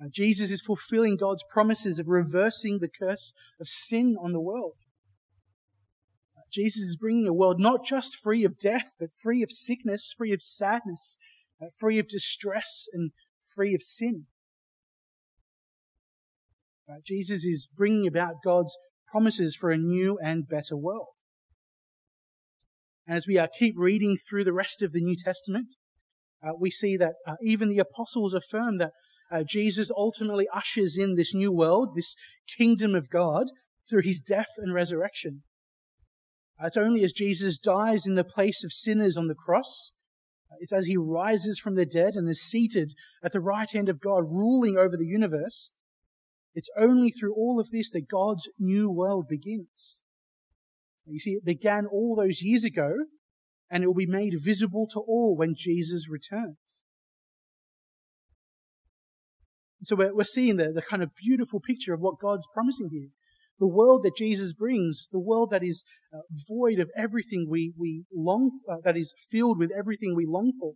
Uh, 0.02 0.08
Jesus 0.12 0.52
is 0.52 0.62
fulfilling 0.62 1.18
God's 1.18 1.44
promises 1.52 2.00
of 2.00 2.08
reversing 2.08 2.80
the 2.80 2.90
curse 2.90 3.34
of 3.60 3.68
sin 3.68 4.16
on 4.22 4.34
the 4.34 4.42
world. 4.42 4.76
Uh, 6.38 6.42
Jesus 6.52 6.84
is 6.84 6.98
bringing 6.98 7.28
a 7.28 7.34
world 7.34 7.60
not 7.60 7.86
just 7.86 8.16
free 8.16 8.44
of 8.44 8.60
death, 8.60 8.94
but 9.00 9.10
free 9.22 9.42
of 9.42 9.52
sickness, 9.52 10.14
free 10.18 10.34
of 10.34 10.42
sadness, 10.42 11.18
uh, 11.62 11.68
free 11.78 11.98
of 11.98 12.08
distress, 12.08 12.88
and 12.94 13.12
free 13.56 13.74
of 13.74 13.82
sin. 13.82 14.26
Uh, 16.90 16.98
Jesus 17.06 17.44
is 17.44 17.68
bringing 17.76 18.08
about 18.08 18.36
God's 18.44 18.78
promises 19.08 19.56
for 19.56 19.72
a 19.72 19.78
new 19.78 20.18
and 20.24 20.48
better 20.48 20.78
world. 20.78 21.08
As 23.08 23.28
we 23.28 23.38
uh, 23.38 23.48
keep 23.58 23.76
reading 23.78 24.18
through 24.18 24.44
the 24.44 24.54
rest 24.54 24.82
of 24.82 24.92
the 24.92 25.02
New 25.02 25.16
Testament, 25.16 25.76
uh, 26.44 26.52
we 26.60 26.72
see 26.72 26.98
that 26.98 27.16
uh, 27.28 27.36
even 27.42 27.70
the 27.70 27.80
apostles 27.80 28.34
affirm 28.34 28.78
that 28.78 28.92
uh, 29.32 29.44
Jesus 29.48 29.92
ultimately 29.96 30.48
ushers 30.54 30.98
in 30.98 31.16
this 31.16 31.34
new 31.34 31.52
world, 31.52 31.96
this 31.96 32.16
kingdom 32.58 32.96
of 32.96 33.10
God, 33.10 33.48
through 33.90 34.04
his 34.04 34.22
death 34.22 34.50
and 34.58 34.74
resurrection. 34.74 35.44
Uh, 36.62 36.68
it's 36.68 36.78
only 36.78 37.04
as 37.04 37.12
Jesus 37.12 37.58
dies 37.58 38.06
in 38.06 38.16
the 38.16 38.24
place 38.24 38.64
of 38.64 38.74
sinners 38.74 39.18
on 39.18 39.28
the 39.28 39.36
cross, 39.36 39.92
uh, 40.52 40.56
it's 40.60 40.74
as 40.74 40.88
he 40.88 40.98
rises 40.98 41.60
from 41.60 41.76
the 41.76 41.86
dead 41.86 42.14
and 42.16 42.28
is 42.30 42.42
seated 42.42 42.94
at 43.24 43.32
the 43.32 43.40
right 43.40 43.70
hand 43.72 43.90
of 43.90 44.00
God, 44.00 44.24
ruling 44.30 44.78
over 44.78 44.98
the 44.98 45.06
universe. 45.06 45.74
It's 46.56 46.70
only 46.76 47.12
through 47.12 47.36
all 47.36 47.60
of 47.60 47.70
this 47.72 47.92
that 47.92 48.10
God's 48.10 48.50
new 48.58 48.90
world 48.90 49.28
begins. 49.30 50.02
You 51.06 51.20
see, 51.20 51.32
it 51.32 51.46
began 51.46 51.86
all 51.86 52.16
those 52.16 52.42
years 52.42 52.64
ago, 52.64 52.94
and 53.70 53.84
it 53.84 53.88
will 53.88 53.94
be 53.94 54.06
made 54.06 54.34
visible 54.42 54.88
to 54.88 55.00
all 55.00 55.36
when 55.36 55.54
Jesus 55.56 56.10
returns. 56.10 56.84
So 59.82 59.96
we're, 59.96 60.14
we're 60.14 60.24
seeing 60.24 60.58
the, 60.58 60.72
the 60.72 60.82
kind 60.82 61.02
of 61.02 61.12
beautiful 61.16 61.60
picture 61.60 61.94
of 61.94 62.02
what 62.02 62.20
God's 62.20 62.48
promising 62.54 62.90
here. 62.92 63.10
The 63.60 63.68
world 63.68 64.04
that 64.04 64.16
Jesus 64.16 64.54
brings, 64.54 65.10
the 65.12 65.20
world 65.20 65.52
that 65.52 65.64
is 65.64 65.84
uh, 66.14 66.20
void 66.48 66.80
of 66.80 66.90
everything 66.98 67.48
we, 67.50 67.74
we 67.78 68.06
long, 68.14 68.52
uh, 68.70 68.78
that 68.84 68.98
is 68.98 69.14
filled 69.30 69.60
with 69.60 69.72
everything 69.78 70.16
we 70.16 70.26
long 70.26 70.54
for. 70.58 70.74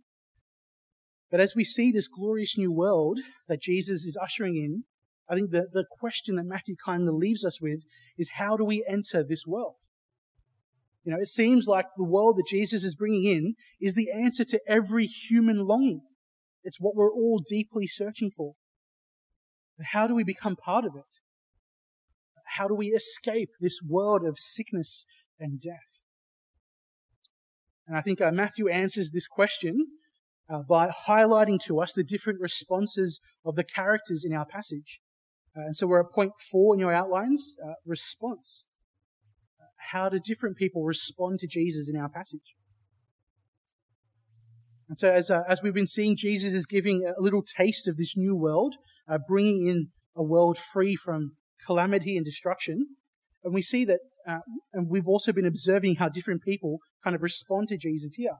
But 1.30 1.40
as 1.40 1.54
we 1.56 1.64
see 1.64 1.90
this 1.90 2.08
glorious 2.08 2.56
new 2.56 2.70
world 2.70 3.18
that 3.48 3.60
Jesus 3.60 4.04
is 4.04 4.18
ushering 4.22 4.56
in, 4.56 4.84
I 5.28 5.34
think 5.34 5.50
the, 5.50 5.66
the 5.72 5.86
question 5.90 6.36
that 6.36 6.44
Matthew 6.44 6.76
kind 6.84 7.08
of 7.08 7.14
leaves 7.14 7.44
us 7.44 7.60
with 7.60 7.84
is 8.18 8.32
how 8.34 8.56
do 8.56 8.64
we 8.64 8.84
enter 8.86 9.24
this 9.24 9.46
world? 9.46 9.76
You 11.04 11.12
know, 11.12 11.20
it 11.20 11.28
seems 11.28 11.66
like 11.66 11.86
the 11.96 12.04
world 12.04 12.38
that 12.38 12.46
Jesus 12.48 12.82
is 12.82 12.94
bringing 12.94 13.24
in 13.24 13.54
is 13.80 13.94
the 13.94 14.10
answer 14.10 14.44
to 14.44 14.60
every 14.66 15.06
human 15.06 15.66
longing. 15.66 16.00
It's 16.62 16.80
what 16.80 16.94
we're 16.94 17.12
all 17.12 17.42
deeply 17.46 17.86
searching 17.86 18.30
for. 18.30 18.54
But 19.76 19.88
how 19.92 20.06
do 20.06 20.14
we 20.14 20.24
become 20.24 20.56
part 20.56 20.84
of 20.86 20.92
it? 20.96 21.20
How 22.56 22.68
do 22.68 22.74
we 22.74 22.88
escape 22.88 23.50
this 23.60 23.80
world 23.86 24.24
of 24.24 24.38
sickness 24.38 25.04
and 25.38 25.60
death? 25.60 26.00
And 27.86 27.96
I 27.96 28.00
think 28.00 28.20
uh, 28.20 28.30
Matthew 28.32 28.68
answers 28.68 29.10
this 29.10 29.26
question 29.26 29.86
uh, 30.48 30.62
by 30.62 30.90
highlighting 31.06 31.58
to 31.66 31.80
us 31.80 31.92
the 31.92 32.04
different 32.04 32.40
responses 32.40 33.20
of 33.44 33.56
the 33.56 33.64
characters 33.64 34.24
in 34.24 34.32
our 34.32 34.46
passage. 34.46 35.00
Uh, 35.56 35.66
and 35.66 35.76
so 35.76 35.86
we're 35.86 36.00
at 36.00 36.12
point 36.12 36.32
four 36.50 36.74
in 36.74 36.80
your 36.80 36.94
outlines 36.94 37.56
uh, 37.62 37.74
response. 37.84 38.68
How 39.90 40.08
do 40.08 40.18
different 40.18 40.56
people 40.56 40.84
respond 40.84 41.38
to 41.40 41.46
Jesus 41.46 41.88
in 41.88 42.00
our 42.00 42.08
passage? 42.08 42.54
And 44.88 44.98
so, 44.98 45.08
as, 45.08 45.30
uh, 45.30 45.42
as 45.48 45.62
we've 45.62 45.74
been 45.74 45.86
seeing, 45.86 46.16
Jesus 46.16 46.52
is 46.52 46.66
giving 46.66 47.04
a 47.04 47.20
little 47.20 47.42
taste 47.42 47.88
of 47.88 47.96
this 47.96 48.16
new 48.16 48.36
world 48.36 48.74
uh, 49.08 49.18
bringing 49.26 49.66
in 49.66 49.88
a 50.16 50.22
world 50.22 50.58
free 50.58 50.96
from 50.96 51.32
calamity 51.64 52.16
and 52.16 52.24
destruction. 52.24 52.86
And 53.42 53.54
we 53.54 53.62
see 53.62 53.84
that, 53.84 54.00
uh, 54.26 54.40
and 54.72 54.88
we've 54.88 55.08
also 55.08 55.32
been 55.32 55.46
observing 55.46 55.96
how 55.96 56.08
different 56.08 56.42
people 56.42 56.78
kind 57.02 57.16
of 57.16 57.22
respond 57.22 57.68
to 57.68 57.76
Jesus 57.76 58.14
here. 58.14 58.36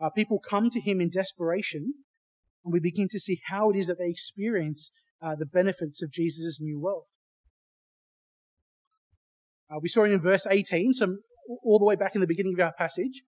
Uh, 0.00 0.10
people 0.10 0.38
come 0.38 0.70
to 0.70 0.80
him 0.80 1.00
in 1.00 1.10
desperation, 1.10 1.94
and 2.64 2.72
we 2.72 2.80
begin 2.80 3.08
to 3.10 3.20
see 3.20 3.40
how 3.48 3.70
it 3.70 3.76
is 3.76 3.86
that 3.86 3.98
they 3.98 4.10
experience 4.10 4.90
uh, 5.20 5.36
the 5.36 5.46
benefits 5.46 6.02
of 6.02 6.10
Jesus' 6.10 6.60
new 6.60 6.80
world. 6.80 7.04
Uh, 9.72 9.78
we 9.80 9.88
saw 9.88 10.04
it 10.04 10.12
in 10.12 10.20
verse 10.20 10.46
18, 10.48 10.92
so 10.94 11.16
all 11.64 11.78
the 11.78 11.84
way 11.84 11.96
back 11.96 12.14
in 12.14 12.20
the 12.20 12.26
beginning 12.26 12.54
of 12.54 12.60
our 12.60 12.72
passage. 12.72 13.22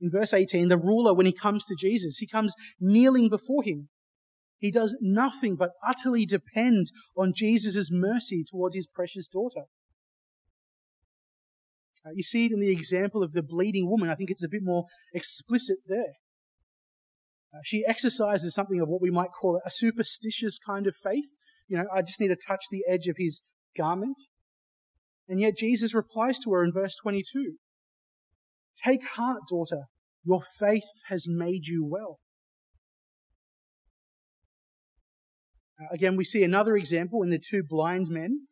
In 0.00 0.10
verse 0.10 0.32
18, 0.32 0.68
the 0.68 0.78
ruler, 0.78 1.12
when 1.12 1.26
he 1.26 1.32
comes 1.32 1.64
to 1.66 1.76
Jesus, 1.78 2.18
he 2.18 2.26
comes 2.26 2.54
kneeling 2.80 3.28
before 3.28 3.62
him. 3.62 3.88
He 4.58 4.70
does 4.70 4.96
nothing 5.00 5.56
but 5.56 5.70
utterly 5.86 6.26
depend 6.26 6.86
on 7.16 7.32
Jesus' 7.34 7.90
mercy 7.90 8.44
towards 8.50 8.74
his 8.74 8.86
precious 8.86 9.28
daughter. 9.28 9.64
Uh, 12.04 12.10
you 12.14 12.22
see 12.22 12.46
it 12.46 12.52
in 12.52 12.60
the 12.60 12.70
example 12.70 13.22
of 13.22 13.32
the 13.32 13.42
bleeding 13.42 13.88
woman. 13.88 14.08
I 14.08 14.14
think 14.14 14.30
it's 14.30 14.44
a 14.44 14.48
bit 14.48 14.62
more 14.62 14.84
explicit 15.14 15.78
there. 15.86 16.14
Uh, 17.52 17.60
she 17.64 17.84
exercises 17.86 18.54
something 18.54 18.80
of 18.80 18.88
what 18.88 19.02
we 19.02 19.10
might 19.10 19.32
call 19.38 19.60
a 19.66 19.70
superstitious 19.70 20.58
kind 20.58 20.86
of 20.86 20.94
faith. 20.96 21.34
You 21.68 21.78
know, 21.78 21.86
I 21.92 22.02
just 22.02 22.20
need 22.20 22.28
to 22.28 22.36
touch 22.36 22.64
the 22.70 22.84
edge 22.88 23.06
of 23.06 23.16
his 23.18 23.42
garment. 23.76 24.18
And 25.30 25.40
yet 25.40 25.56
Jesus 25.56 25.94
replies 25.94 26.40
to 26.40 26.50
her 26.50 26.64
in 26.64 26.72
verse 26.72 26.96
22 27.00 27.54
Take 28.84 29.06
heart, 29.10 29.42
daughter, 29.48 29.84
your 30.24 30.42
faith 30.58 30.90
has 31.08 31.26
made 31.28 31.66
you 31.66 31.86
well. 31.86 32.18
Uh, 35.80 35.86
again, 35.92 36.16
we 36.16 36.24
see 36.24 36.42
another 36.42 36.76
example 36.76 37.22
in 37.22 37.30
the 37.30 37.38
two 37.38 37.62
blind 37.62 38.08
men. 38.10 38.48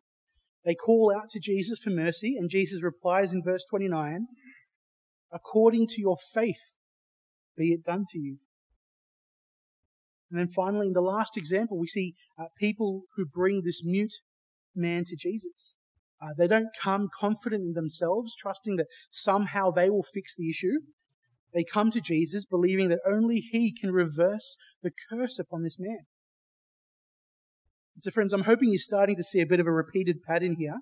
They 0.65 0.77
call 0.77 1.13
out 1.15 1.29
to 1.31 1.41
Jesus 1.41 1.81
for 1.81 1.91
mercy, 1.91 2.37
and 2.39 2.49
Jesus 2.49 2.81
replies 2.81 3.33
in 3.33 3.43
verse 3.45 3.65
29 3.69 4.27
According 5.33 5.89
to 5.89 6.01
your 6.01 6.17
faith, 6.33 6.77
be 7.57 7.73
it 7.73 7.83
done 7.85 8.05
to 8.11 8.19
you. 8.21 8.39
And 10.31 10.39
then 10.39 10.49
finally, 10.49 10.87
in 10.87 10.93
the 10.93 11.01
last 11.01 11.37
example, 11.37 11.77
we 11.77 11.89
see 11.89 12.15
uh, 12.39 12.47
people 12.57 13.03
who 13.17 13.27
bring 13.27 13.63
this 13.65 13.83
mute 13.85 14.15
man 14.77 15.03
to 15.07 15.17
Jesus. 15.17 15.75
Uh, 16.21 16.31
they 16.37 16.49
don't 16.49 16.71
come 16.83 17.09
confident 17.17 17.63
in 17.63 17.73
themselves, 17.75 18.35
trusting 18.35 18.77
that 18.77 18.87
somehow 19.11 19.71
they 19.71 19.89
will 19.89 20.03
fix 20.03 20.35
the 20.37 20.49
issue. 20.49 20.81
They 21.55 21.65
come 21.65 21.91
to 21.93 22.01
Jesus 22.01 22.45
believing 22.45 22.89
that 22.89 23.01
only 23.07 23.37
He 23.37 23.73
can 23.73 23.93
reverse 23.93 24.57
the 24.83 24.91
curse 25.11 25.39
upon 25.39 25.63
this 25.63 25.79
man. 25.79 26.01
So, 28.01 28.11
friends, 28.11 28.33
I'm 28.33 28.45
hoping 28.45 28.71
you're 28.71 28.79
starting 28.79 29.17
to 29.17 29.25
see 29.25 29.41
a 29.41 29.47
bit 29.47 29.61
of 29.61 29.67
a 29.67 29.73
repeated 29.73 30.23
pattern 30.23 30.57
here. 30.59 30.77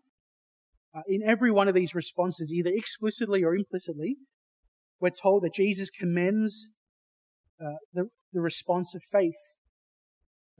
Uh, 0.94 1.02
in 1.08 1.22
every 1.22 1.50
one 1.50 1.68
of 1.68 1.74
these 1.74 1.94
responses, 1.94 2.52
either 2.52 2.70
explicitly 2.72 3.42
or 3.42 3.54
implicitly, 3.54 4.16
we're 5.00 5.10
told 5.10 5.42
that 5.42 5.54
Jesus 5.54 5.90
commends 5.90 6.72
uh, 7.60 7.76
the, 7.92 8.08
the 8.32 8.40
response 8.40 8.94
of 8.94 9.02
faith. 9.02 9.58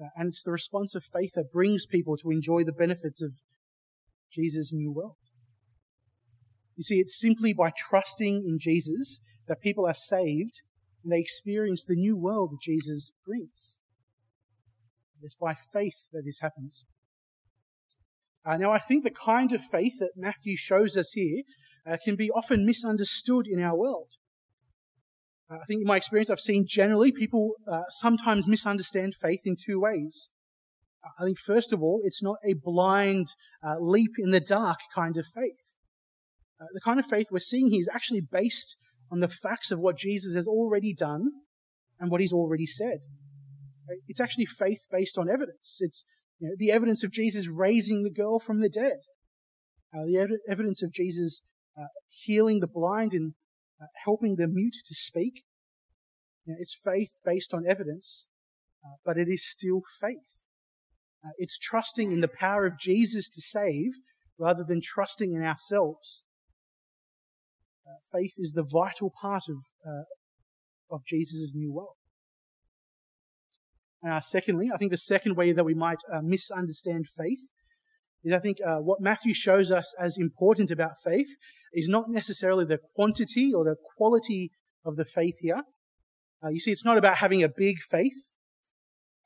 Uh, 0.01 0.09
and 0.17 0.29
it's 0.29 0.43
the 0.43 0.51
response 0.51 0.95
of 0.95 1.05
faith 1.05 1.33
that 1.35 1.53
brings 1.53 1.87
people 1.87 2.17
to 2.19 2.31
enjoy 2.31 2.65
the 2.65 2.73
benefits 2.73 3.23
of 3.23 3.33
Jesus' 4.31 4.73
new 4.73 4.93
world. 4.93 5.17
You 6.77 6.83
see, 6.83 6.97
it's 6.97 7.19
simply 7.19 7.53
by 7.53 7.73
trusting 7.77 8.45
in 8.47 8.59
Jesus 8.59 9.21
that 9.49 9.61
people 9.61 9.87
are 9.87 9.95
saved 9.95 10.63
and 11.03 11.13
they 11.13 11.21
experience 11.21 11.85
the 11.85 11.97
new 11.97 12.17
world 12.17 12.51
that 12.53 12.61
Jesus 12.61 13.13
brings. 13.25 13.81
It's 15.23 15.35
by 15.35 15.55
faith 15.55 16.07
that 16.13 16.23
this 16.25 16.41
happens. 16.41 16.85
Uh, 18.45 18.57
now, 18.57 18.71
I 18.71 18.79
think 18.79 19.03
the 19.03 19.11
kind 19.11 19.53
of 19.53 19.61
faith 19.61 19.95
that 19.99 20.13
Matthew 20.17 20.57
shows 20.57 20.97
us 20.97 21.13
here 21.13 21.43
uh, 21.87 21.97
can 22.05 22.15
be 22.15 22.31
often 22.31 22.67
misunderstood 22.67 23.47
in 23.47 23.61
our 23.61 23.77
world. 23.77 24.13
Uh, 25.51 25.57
I 25.57 25.65
think 25.67 25.81
in 25.81 25.87
my 25.87 25.97
experience, 25.97 26.31
I've 26.31 26.41
seen 26.41 26.65
generally 26.69 27.11
people 27.11 27.53
uh, 27.71 27.83
sometimes 27.89 28.47
misunderstand 28.47 29.15
faith 29.21 29.41
in 29.45 29.57
two 29.57 29.81
ways. 29.81 30.31
I 31.05 31.25
think, 31.25 31.39
first 31.39 31.73
of 31.73 31.83
all, 31.83 32.01
it's 32.03 32.23
not 32.23 32.39
a 32.45 32.55
blind 32.55 33.29
uh, 33.63 33.77
leap 33.79 34.13
in 34.19 34.31
the 34.31 34.41
dark 34.41 34.79
kind 34.95 35.17
of 35.17 35.27
faith. 35.35 35.77
Uh, 36.61 36.67
the 36.73 36.81
kind 36.81 36.99
of 36.99 37.07
faith 37.07 37.29
we're 37.31 37.39
seeing 37.39 37.71
here 37.71 37.81
is 37.81 37.91
actually 37.93 38.23
based 38.23 38.77
on 39.11 39.21
the 39.21 39.29
facts 39.29 39.71
of 39.71 39.79
what 39.79 39.97
Jesus 39.97 40.35
has 40.35 40.47
already 40.47 40.95
done 40.95 41.31
and 42.01 42.11
what 42.11 42.21
he's 42.21 42.33
already 42.33 42.67
said. 42.67 42.99
It's 44.09 44.21
actually 44.21 44.47
faith 44.47 44.87
based 44.91 45.17
on 45.17 45.31
evidence. 45.31 45.79
It's 45.81 46.05
you 46.39 46.49
know, 46.49 46.55
the 46.59 46.73
evidence 46.73 47.05
of 47.05 47.13
Jesus 47.13 47.49
raising 47.49 48.03
the 48.03 48.11
girl 48.11 48.39
from 48.39 48.61
the 48.61 48.69
dead, 48.69 48.99
uh, 49.95 50.05
the 50.07 50.19
ev- 50.19 50.31
evidence 50.49 50.83
of 50.83 50.93
Jesus 50.93 51.43
uh, 51.79 51.87
healing 52.09 52.61
the 52.61 52.67
blind 52.67 53.13
and 53.13 53.35
uh, 53.81 53.87
helping 54.05 54.37
the 54.37 54.49
mute 54.49 54.77
to 54.87 54.95
speak, 54.95 55.45
You 56.45 56.55
know, 56.55 56.59
it's 56.59 56.75
faith 56.75 57.17
based 57.25 57.53
on 57.55 57.65
evidence, 57.69 58.29
uh, 58.85 58.97
but 59.05 59.19
it 59.19 59.29
is 59.29 59.47
still 59.47 59.83
faith. 60.01 60.43
Uh, 61.27 61.31
it's 61.39 61.59
trusting 61.59 62.13
in 62.13 62.21
the 62.21 62.29
power 62.29 62.67
of 62.67 62.79
Jesus 62.79 63.29
to 63.29 63.41
save 63.41 63.93
rather 64.39 64.65
than 64.67 64.81
trusting 64.81 65.33
in 65.33 65.43
ourselves. 65.43 66.25
Uh, 67.87 67.99
faith 68.17 68.33
is 68.39 68.53
the 68.53 68.63
vital 68.63 69.13
part 69.21 69.45
of, 69.49 69.57
uh, 69.85 70.05
of 70.95 71.05
Jesus' 71.05 71.53
new 71.55 71.73
world. 71.73 71.97
Uh, 74.07 74.21
secondly, 74.21 74.69
I 74.73 74.77
think 74.77 74.93
the 74.93 74.99
second 74.99 75.37
way 75.37 75.53
that 75.53 75.65
we 75.65 75.75
might 75.75 75.99
uh, 76.13 76.21
misunderstand 76.23 77.07
faith 77.17 77.51
is 78.23 78.33
I 78.33 78.39
think 78.39 78.59
uh, 78.65 78.79
what 78.79 79.01
Matthew 79.01 79.35
shows 79.35 79.71
us 79.71 79.95
as 79.99 80.17
important 80.17 80.71
about 80.71 80.93
faith 81.05 81.29
is 81.73 81.89
not 81.89 82.09
necessarily 82.09 82.65
the 82.65 82.79
quantity 82.95 83.53
or 83.53 83.65
the 83.65 83.77
quality 83.97 84.51
of 84.85 84.97
the 84.97 85.05
faith 85.05 85.37
here. 85.41 85.63
Uh, 86.45 86.51
you 86.51 86.61
see, 86.61 86.71
it's 86.71 86.85
not 86.85 86.99
about 86.99 87.17
having 87.17 87.43
a 87.43 87.49
big 87.49 87.79
faith. 87.81 88.13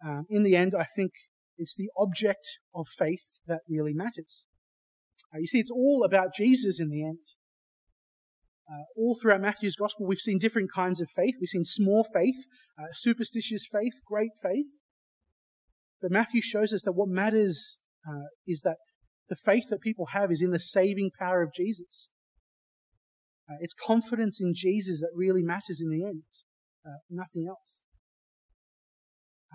Um, 0.05 0.25
in 0.31 0.45
the 0.45 0.57
end, 0.57 0.75
I 0.75 0.85
think 0.85 1.13
it's 1.61 1.75
the 1.75 1.91
object 1.97 2.59
of 2.75 2.89
faith 2.89 3.39
that 3.47 3.61
really 3.69 3.93
matters. 3.93 4.47
Uh, 5.33 5.39
you 5.39 5.47
see, 5.47 5.61
it's 5.61 5.71
all 5.71 6.03
about 6.05 6.35
Jesus 6.35 6.81
in 6.81 6.89
the 6.89 7.05
end. 7.05 7.19
Uh, 8.69 8.85
all 8.97 9.17
throughout 9.21 9.43
Matthew's 9.43 9.77
gospel, 9.77 10.07
we've 10.07 10.19
seen 10.19 10.39
different 10.39 10.71
kinds 10.73 11.01
of 11.01 11.11
faith. 11.11 11.35
We've 11.41 11.49
seen 11.49 11.65
small 11.65 12.05
faith, 12.05 12.47
uh, 12.79 12.87
superstitious 12.93 13.67
faith, 13.71 14.01
great 14.07 14.31
faith. 14.43 14.79
But 16.01 16.13
Matthew 16.13 16.41
shows 16.41 16.73
us 16.73 16.83
that 16.85 16.93
what 16.93 17.09
matters 17.09 17.81
uh, 18.09 18.29
is 18.47 18.63
that 18.63 18.77
the 19.29 19.37
faith 19.37 19.65
that 19.69 19.81
people 19.81 20.07
have 20.13 20.31
is 20.31 20.41
in 20.41 20.51
the 20.51 20.61
saving 20.61 21.11
power 21.19 21.43
of 21.43 21.53
Jesus. 21.53 22.11
Uh, 23.49 23.57
it's 23.61 23.75
confidence 23.75 24.41
in 24.41 24.53
Jesus 24.55 25.01
that 25.01 25.11
really 25.15 25.43
matters 25.43 25.81
in 25.81 25.91
the 25.91 26.05
end, 26.05 26.23
uh, 26.87 26.99
nothing 27.11 27.47
else. 27.49 27.85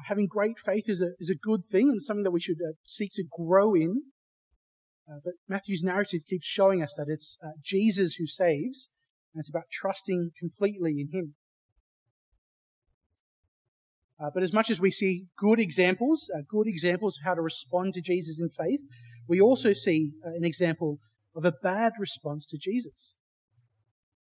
Having 0.08 0.27
great 0.27 0.60
faith 0.60 0.86
is 0.88 1.01
a, 1.01 1.12
is 1.19 1.29
a 1.29 1.36
good 1.36 1.62
thing 1.63 1.89
and 1.89 2.03
something 2.03 2.23
that 2.23 2.31
we 2.31 2.41
should 2.41 2.58
seek 2.86 3.12
to 3.13 3.23
grow 3.38 3.73
in. 3.73 4.03
but 5.08 5.34
Matthew's 5.47 5.84
narrative 5.84 6.21
keeps 6.29 6.45
showing 6.45 6.84
us 6.84 6.95
that 6.97 7.08
it's 7.08 7.38
Jesus 7.63 8.15
who 8.15 8.25
saves, 8.25 8.91
and 9.34 9.39
it's 9.39 9.49
about 9.49 9.69
trusting 9.71 10.31
completely 10.39 10.95
in 10.99 11.10
Him. 11.17 11.36
Uh, 14.19 14.29
but 14.34 14.43
as 14.43 14.53
much 14.53 14.69
as 14.69 14.79
we 14.79 14.91
see 14.91 15.25
good 15.38 15.60
examples, 15.60 16.29
uh, 16.34 16.41
good 16.49 16.67
examples 16.67 17.17
of 17.17 17.25
how 17.25 17.34
to 17.34 17.41
respond 17.41 17.93
to 17.93 18.01
Jesus 18.01 18.39
in 18.39 18.49
faith, 18.49 18.79
we 19.27 19.41
also 19.41 19.73
see 19.73 20.12
uh, 20.25 20.29
an 20.29 20.45
example 20.45 20.99
of 21.36 21.43
a 21.43 21.51
bad 21.51 21.93
response 21.99 22.45
to 22.45 22.58
Jesus. 22.58 23.17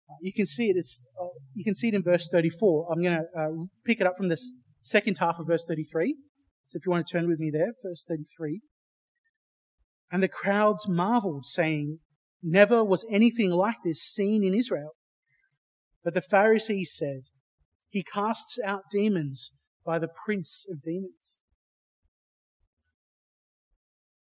Uh, 0.08 0.16
you 0.20 0.32
can 0.32 0.44
see 0.44 0.68
it. 0.68 0.76
It's, 0.76 1.04
uh, 1.18 1.28
you 1.54 1.64
can 1.64 1.74
see 1.74 1.88
it 1.88 1.94
in 1.94 2.02
verse 2.02 2.28
34. 2.30 2.92
I'm 2.92 3.02
going 3.02 3.18
to 3.18 3.40
uh, 3.40 3.64
pick 3.84 4.00
it 4.00 4.06
up 4.06 4.14
from 4.16 4.28
this 4.28 4.54
second 4.80 5.18
half 5.18 5.38
of 5.38 5.46
verse 5.46 5.64
33. 5.66 6.14
So 6.66 6.76
if 6.76 6.86
you 6.86 6.90
want 6.90 7.06
to 7.06 7.12
turn 7.12 7.28
with 7.28 7.38
me 7.38 7.50
there, 7.50 7.72
verse 7.82 8.04
33. 8.06 8.60
And 10.10 10.22
the 10.22 10.28
crowds 10.28 10.88
marveled, 10.88 11.46
saying, 11.46 11.98
Never 12.42 12.84
was 12.84 13.04
anything 13.10 13.50
like 13.50 13.76
this 13.84 14.00
seen 14.00 14.44
in 14.44 14.54
Israel. 14.54 14.92
But 16.04 16.14
the 16.14 16.22
Pharisees 16.22 16.94
said, 16.94 17.22
He 17.88 18.02
casts 18.02 18.58
out 18.64 18.82
demons 18.90 19.52
by 19.84 19.98
the 19.98 20.08
prince 20.24 20.66
of 20.70 20.82
demons. 20.82 21.40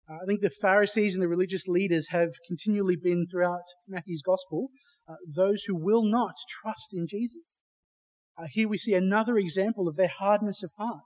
Uh, 0.09 0.15
I 0.21 0.25
think 0.27 0.41
the 0.41 0.49
Pharisees 0.49 1.15
and 1.15 1.23
the 1.23 1.27
religious 1.27 1.67
leaders 1.67 2.09
have 2.09 2.29
continually 2.47 2.97
been 3.01 3.25
throughout 3.25 3.63
Matthew's 3.87 4.21
gospel 4.21 4.69
uh, 5.07 5.15
those 5.27 5.63
who 5.63 5.75
will 5.75 6.03
not 6.03 6.35
trust 6.61 6.93
in 6.93 7.07
Jesus. 7.07 7.61
Uh, 8.37 8.47
here 8.51 8.67
we 8.67 8.77
see 8.77 8.93
another 8.93 9.37
example 9.37 9.87
of 9.87 9.95
their 9.95 10.11
hardness 10.19 10.63
of 10.63 10.71
heart. 10.77 11.03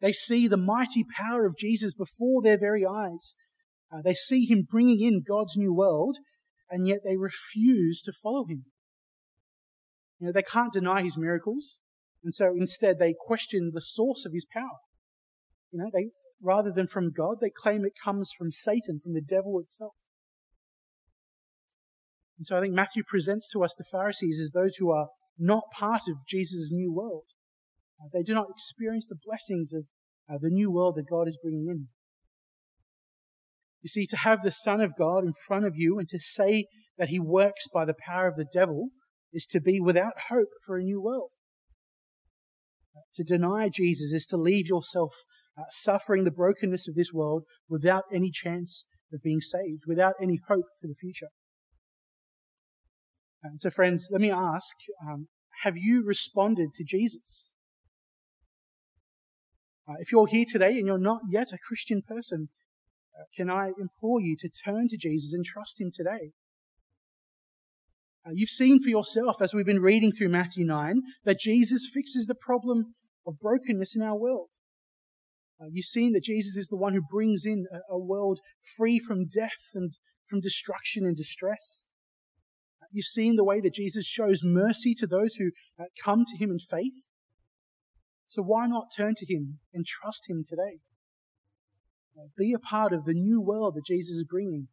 They 0.00 0.12
see 0.12 0.48
the 0.48 0.56
mighty 0.56 1.04
power 1.16 1.46
of 1.46 1.56
Jesus 1.56 1.94
before 1.94 2.42
their 2.42 2.58
very 2.58 2.84
eyes. 2.86 3.36
Uh, 3.92 4.02
they 4.02 4.14
see 4.14 4.46
him 4.46 4.66
bringing 4.68 5.00
in 5.00 5.22
God's 5.26 5.56
new 5.56 5.74
world, 5.74 6.16
and 6.70 6.86
yet 6.86 7.00
they 7.04 7.16
refuse 7.16 8.02
to 8.02 8.12
follow 8.12 8.46
him. 8.46 8.64
You 10.18 10.26
know, 10.26 10.32
they 10.32 10.42
can't 10.42 10.72
deny 10.72 11.02
his 11.02 11.16
miracles, 11.16 11.78
and 12.24 12.34
so 12.34 12.52
instead 12.56 12.98
they 12.98 13.14
question 13.18 13.72
the 13.72 13.80
source 13.80 14.24
of 14.24 14.32
his 14.32 14.46
power. 14.52 14.78
You 15.70 15.80
know, 15.80 15.90
they 15.92 16.10
rather 16.42 16.72
than 16.72 16.86
from 16.86 17.12
God, 17.12 17.36
they 17.40 17.50
claim 17.50 17.84
it 17.84 17.92
comes 18.02 18.32
from 18.36 18.50
Satan, 18.50 19.00
from 19.02 19.12
the 19.12 19.20
devil 19.20 19.60
itself. 19.60 19.92
And 22.38 22.46
so 22.46 22.56
I 22.56 22.60
think 22.60 22.72
Matthew 22.72 23.02
presents 23.06 23.50
to 23.50 23.62
us 23.62 23.74
the 23.74 23.84
Pharisees 23.84 24.40
as 24.40 24.50
those 24.50 24.76
who 24.76 24.90
are 24.90 25.08
not 25.40 25.64
part 25.72 26.02
of 26.08 26.26
Jesus' 26.28 26.68
new 26.70 26.92
world. 26.92 27.24
Uh, 28.00 28.08
they 28.12 28.22
do 28.22 28.34
not 28.34 28.50
experience 28.50 29.06
the 29.06 29.18
blessings 29.24 29.72
of 29.72 29.84
uh, 30.28 30.38
the 30.40 30.50
new 30.50 30.70
world 30.70 30.96
that 30.96 31.10
God 31.10 31.26
is 31.26 31.38
bringing 31.42 31.66
in. 31.68 31.88
You 33.82 33.88
see, 33.88 34.06
to 34.06 34.16
have 34.16 34.42
the 34.42 34.50
Son 34.50 34.80
of 34.80 34.96
God 34.96 35.24
in 35.24 35.32
front 35.46 35.64
of 35.64 35.72
you 35.74 35.98
and 35.98 36.08
to 36.08 36.18
say 36.20 36.66
that 36.98 37.08
he 37.08 37.18
works 37.18 37.66
by 37.72 37.84
the 37.84 37.96
power 38.06 38.28
of 38.28 38.36
the 38.36 38.46
devil 38.52 38.88
is 39.32 39.46
to 39.46 39.60
be 39.60 39.80
without 39.80 40.12
hope 40.28 40.48
for 40.66 40.76
a 40.76 40.82
new 40.82 41.00
world. 41.00 41.30
To 43.14 43.24
deny 43.24 43.68
Jesus 43.72 44.12
is 44.12 44.26
to 44.26 44.36
leave 44.36 44.66
yourself 44.66 45.14
uh, 45.58 45.62
suffering 45.70 46.24
the 46.24 46.30
brokenness 46.30 46.88
of 46.88 46.94
this 46.94 47.12
world 47.12 47.44
without 47.68 48.04
any 48.12 48.30
chance 48.30 48.86
of 49.12 49.22
being 49.22 49.40
saved, 49.40 49.82
without 49.86 50.14
any 50.20 50.38
hope 50.48 50.66
for 50.80 50.86
the 50.86 50.94
future. 50.94 51.28
And 53.42 53.60
so, 53.60 53.70
friends, 53.70 54.08
let 54.10 54.20
me 54.20 54.30
ask 54.30 54.76
um, 55.06 55.28
have 55.62 55.76
you 55.76 56.04
responded 56.04 56.72
to 56.74 56.84
Jesus? 56.84 57.52
Uh, 59.88 59.94
if 59.98 60.12
you're 60.12 60.26
here 60.26 60.44
today 60.46 60.78
and 60.78 60.86
you're 60.86 60.98
not 60.98 61.22
yet 61.30 61.52
a 61.52 61.58
Christian 61.58 62.02
person, 62.06 62.48
uh, 63.18 63.24
can 63.36 63.50
I 63.50 63.72
implore 63.78 64.20
you 64.20 64.36
to 64.38 64.48
turn 64.48 64.86
to 64.88 64.96
Jesus 64.96 65.32
and 65.32 65.44
trust 65.44 65.80
Him 65.80 65.90
today? 65.92 66.32
Uh, 68.26 68.30
you've 68.34 68.50
seen 68.50 68.82
for 68.82 68.90
yourself 68.90 69.40
as 69.40 69.54
we've 69.54 69.66
been 69.66 69.80
reading 69.80 70.12
through 70.12 70.28
Matthew 70.28 70.64
9 70.64 71.00
that 71.24 71.38
Jesus 71.38 71.90
fixes 71.92 72.26
the 72.26 72.34
problem 72.34 72.94
of 73.26 73.38
brokenness 73.40 73.96
in 73.96 74.02
our 74.02 74.18
world. 74.18 74.50
Uh, 75.60 75.66
you've 75.70 75.86
seen 75.86 76.12
that 76.12 76.24
Jesus 76.24 76.56
is 76.56 76.68
the 76.68 76.76
one 76.76 76.92
who 76.92 77.02
brings 77.10 77.44
in 77.44 77.66
a, 77.72 77.94
a 77.94 77.98
world 77.98 78.40
free 78.76 78.98
from 78.98 79.26
death 79.26 79.70
and 79.74 79.92
from 80.28 80.40
destruction 80.40 81.04
and 81.04 81.16
distress. 81.16 81.86
You've 82.92 83.06
seen 83.06 83.36
the 83.36 83.44
way 83.44 83.60
that 83.60 83.74
Jesus 83.74 84.04
shows 84.04 84.42
mercy 84.42 84.94
to 84.94 85.06
those 85.06 85.36
who 85.36 85.50
uh, 85.78 85.84
come 86.04 86.24
to 86.24 86.36
him 86.36 86.50
in 86.50 86.58
faith. 86.58 87.06
So 88.26 88.42
why 88.42 88.66
not 88.66 88.92
turn 88.96 89.14
to 89.16 89.26
him 89.26 89.58
and 89.72 89.86
trust 89.86 90.28
him 90.28 90.42
today? 90.46 90.80
Uh, 92.18 92.28
be 92.36 92.52
a 92.52 92.58
part 92.58 92.92
of 92.92 93.04
the 93.04 93.14
new 93.14 93.40
world 93.40 93.74
that 93.76 93.86
Jesus 93.86 94.16
is 94.16 94.24
bringing, 94.24 94.68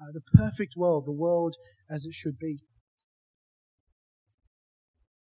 uh, 0.00 0.12
the 0.12 0.22
perfect 0.38 0.74
world, 0.76 1.04
the 1.06 1.12
world 1.12 1.56
as 1.90 2.06
it 2.06 2.14
should 2.14 2.38
be. 2.38 2.58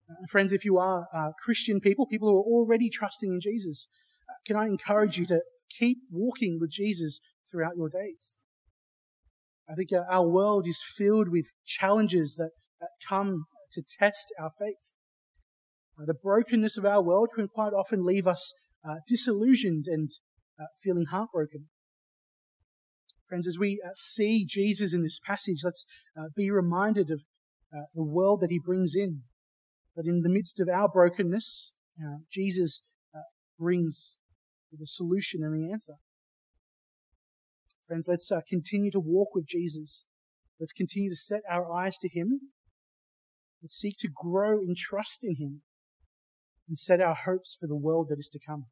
Uh, 0.10 0.26
friends, 0.30 0.54
if 0.54 0.64
you 0.64 0.78
are 0.78 1.08
uh, 1.14 1.32
Christian 1.44 1.80
people, 1.80 2.06
people 2.06 2.30
who 2.30 2.38
are 2.38 2.62
already 2.62 2.90
trusting 2.90 3.34
in 3.34 3.42
Jesus, 3.42 3.88
uh, 4.30 4.34
can 4.46 4.56
I 4.56 4.68
encourage 4.68 5.18
you 5.18 5.26
to 5.28 5.42
keep 5.80 5.98
walking 6.12 6.60
with 6.62 6.70
Jesus 6.70 7.22
throughout 7.50 7.76
your 7.76 7.90
days? 7.90 8.38
I 9.70 9.74
think 9.74 9.90
uh, 9.92 10.04
our 10.10 10.28
world 10.28 10.68
is 10.68 10.84
filled 10.96 11.30
with 11.30 11.48
challenges 11.66 12.36
that, 12.36 12.52
that 12.80 12.90
come 13.08 13.46
to 13.72 13.82
test 14.00 14.34
our 14.40 14.52
faith. 14.52 14.94
Uh, 16.00 16.06
the 16.06 16.14
brokenness 16.14 16.78
of 16.78 16.86
our 16.86 17.02
world 17.02 17.30
can 17.36 17.48
quite 17.48 17.74
often 17.74 18.06
leave 18.06 18.28
us 18.28 18.54
uh, 18.88 18.96
disillusioned 19.08 19.86
and 19.88 20.12
feeling 20.82 21.06
heartbroken. 21.10 21.68
Friends, 23.28 23.48
as 23.48 23.58
we 23.60 23.82
see 23.96 24.46
Jesus 24.48 24.94
in 24.94 25.04
this 25.04 25.20
passage, 25.26 25.62
let's 25.64 25.86
be 26.36 26.50
reminded 26.52 27.10
of 27.10 27.24
the 27.94 28.04
world 28.04 28.40
that 28.42 28.52
he 28.52 28.60
brings 28.60 28.94
in, 28.96 29.24
that 29.96 30.06
in 30.06 30.22
the 30.22 30.30
midst 30.30 30.60
of 30.60 30.70
our 30.70 30.88
brokenness, 30.88 31.74
uh, 32.00 32.18
Jesus 32.32 32.84
uh, 33.16 33.20
brings 33.58 34.18
the 34.72 34.86
solution 34.86 35.42
and 35.44 35.56
the 35.56 35.72
answer. 35.72 35.96
Friends, 37.88 38.06
let's 38.08 38.32
uh, 38.32 38.42
continue 38.50 38.90
to 38.92 39.00
walk 39.00 39.36
with 39.36 39.46
Jesus. 39.46 40.06
Let's 40.60 40.72
continue 40.72 41.10
to 41.10 41.16
set 41.16 41.42
our 41.50 41.72
eyes 41.72 41.98
to 42.00 42.10
Him. 42.10 42.42
Let's 43.62 43.76
seek 43.76 43.98
to 44.00 44.10
grow 44.14 44.60
in 44.60 44.74
trust 44.76 45.24
in 45.24 45.36
Him 45.36 45.62
and 46.68 46.78
set 46.78 47.00
our 47.00 47.16
hopes 47.26 47.56
for 47.60 47.68
the 47.68 47.76
world 47.76 48.08
that 48.10 48.20
is 48.20 48.30
to 48.30 48.40
come. 48.46 48.66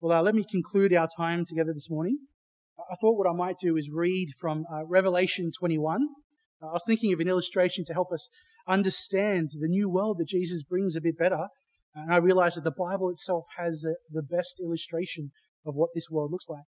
Well, 0.00 0.18
uh, 0.18 0.22
let 0.22 0.34
me 0.34 0.44
conclude 0.50 0.94
our 0.94 1.08
time 1.14 1.44
together 1.44 1.72
this 1.72 1.90
morning. 1.90 2.18
I 2.78 2.94
thought 3.00 3.18
what 3.18 3.28
I 3.28 3.34
might 3.34 3.58
do 3.58 3.76
is 3.76 3.90
read 3.92 4.30
from 4.40 4.64
uh, 4.72 4.86
Revelation 4.86 5.50
21. 5.56 6.08
Uh, 6.62 6.68
I 6.68 6.72
was 6.72 6.84
thinking 6.86 7.12
of 7.12 7.20
an 7.20 7.28
illustration 7.28 7.84
to 7.84 7.92
help 7.92 8.10
us 8.10 8.30
understand 8.66 9.50
the 9.60 9.68
new 9.68 9.88
world 9.88 10.18
that 10.18 10.28
Jesus 10.28 10.62
brings 10.62 10.96
a 10.96 11.00
bit 11.00 11.18
better. 11.18 11.48
And 11.94 12.12
I 12.12 12.16
realized 12.18 12.56
that 12.56 12.64
the 12.64 12.70
Bible 12.70 13.10
itself 13.10 13.46
has 13.56 13.84
uh, 13.84 13.94
the 14.10 14.22
best 14.22 14.60
illustration 14.60 15.32
of 15.66 15.74
what 15.74 15.90
this 15.94 16.08
world 16.10 16.30
looks 16.30 16.48
like. 16.48 16.64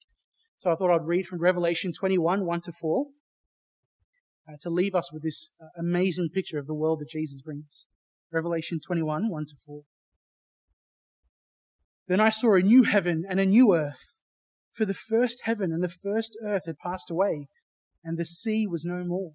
So 0.58 0.72
I 0.72 0.76
thought 0.76 0.94
I'd 0.94 1.08
read 1.08 1.28
from 1.28 1.40
Revelation 1.40 1.92
21, 1.98 2.46
1 2.46 2.62
to 2.62 2.72
4. 2.72 3.06
uh, 4.48 4.58
to 4.62 4.70
leave 4.70 4.96
us 4.96 5.12
with 5.12 5.24
this 5.24 5.52
uh, 5.62 5.68
amazing 5.78 6.30
picture 6.34 6.60
of 6.60 6.68
the 6.68 6.74
world 6.74 7.00
that 7.00 7.10
Jesus 7.10 7.42
brings. 7.42 7.86
Revelation 8.32 8.80
21, 8.80 9.30
1 9.30 9.46
to 9.46 9.56
4. 9.66 9.82
Then 12.08 12.20
I 12.20 12.30
saw 12.30 12.56
a 12.56 12.62
new 12.62 12.84
heaven 12.84 13.24
and 13.28 13.40
a 13.40 13.46
new 13.46 13.76
earth, 13.76 14.18
for 14.74 14.86
the 14.86 14.94
first 14.94 15.42
heaven 15.44 15.72
and 15.72 15.84
the 15.84 15.90
first 15.90 16.38
earth 16.44 16.64
had 16.66 16.78
passed 16.78 17.12
away, 17.12 17.48
and 18.04 18.18
the 18.18 18.26
sea 18.26 18.68
was 18.68 18.84
no 18.86 19.04
more. 19.04 19.34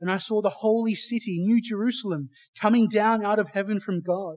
And 0.00 0.10
I 0.10 0.18
saw 0.18 0.42
the 0.42 0.50
holy 0.50 0.94
city, 0.94 1.38
New 1.38 1.60
Jerusalem, 1.60 2.28
coming 2.60 2.86
down 2.86 3.24
out 3.24 3.38
of 3.38 3.48
heaven 3.48 3.80
from 3.80 4.02
God, 4.02 4.36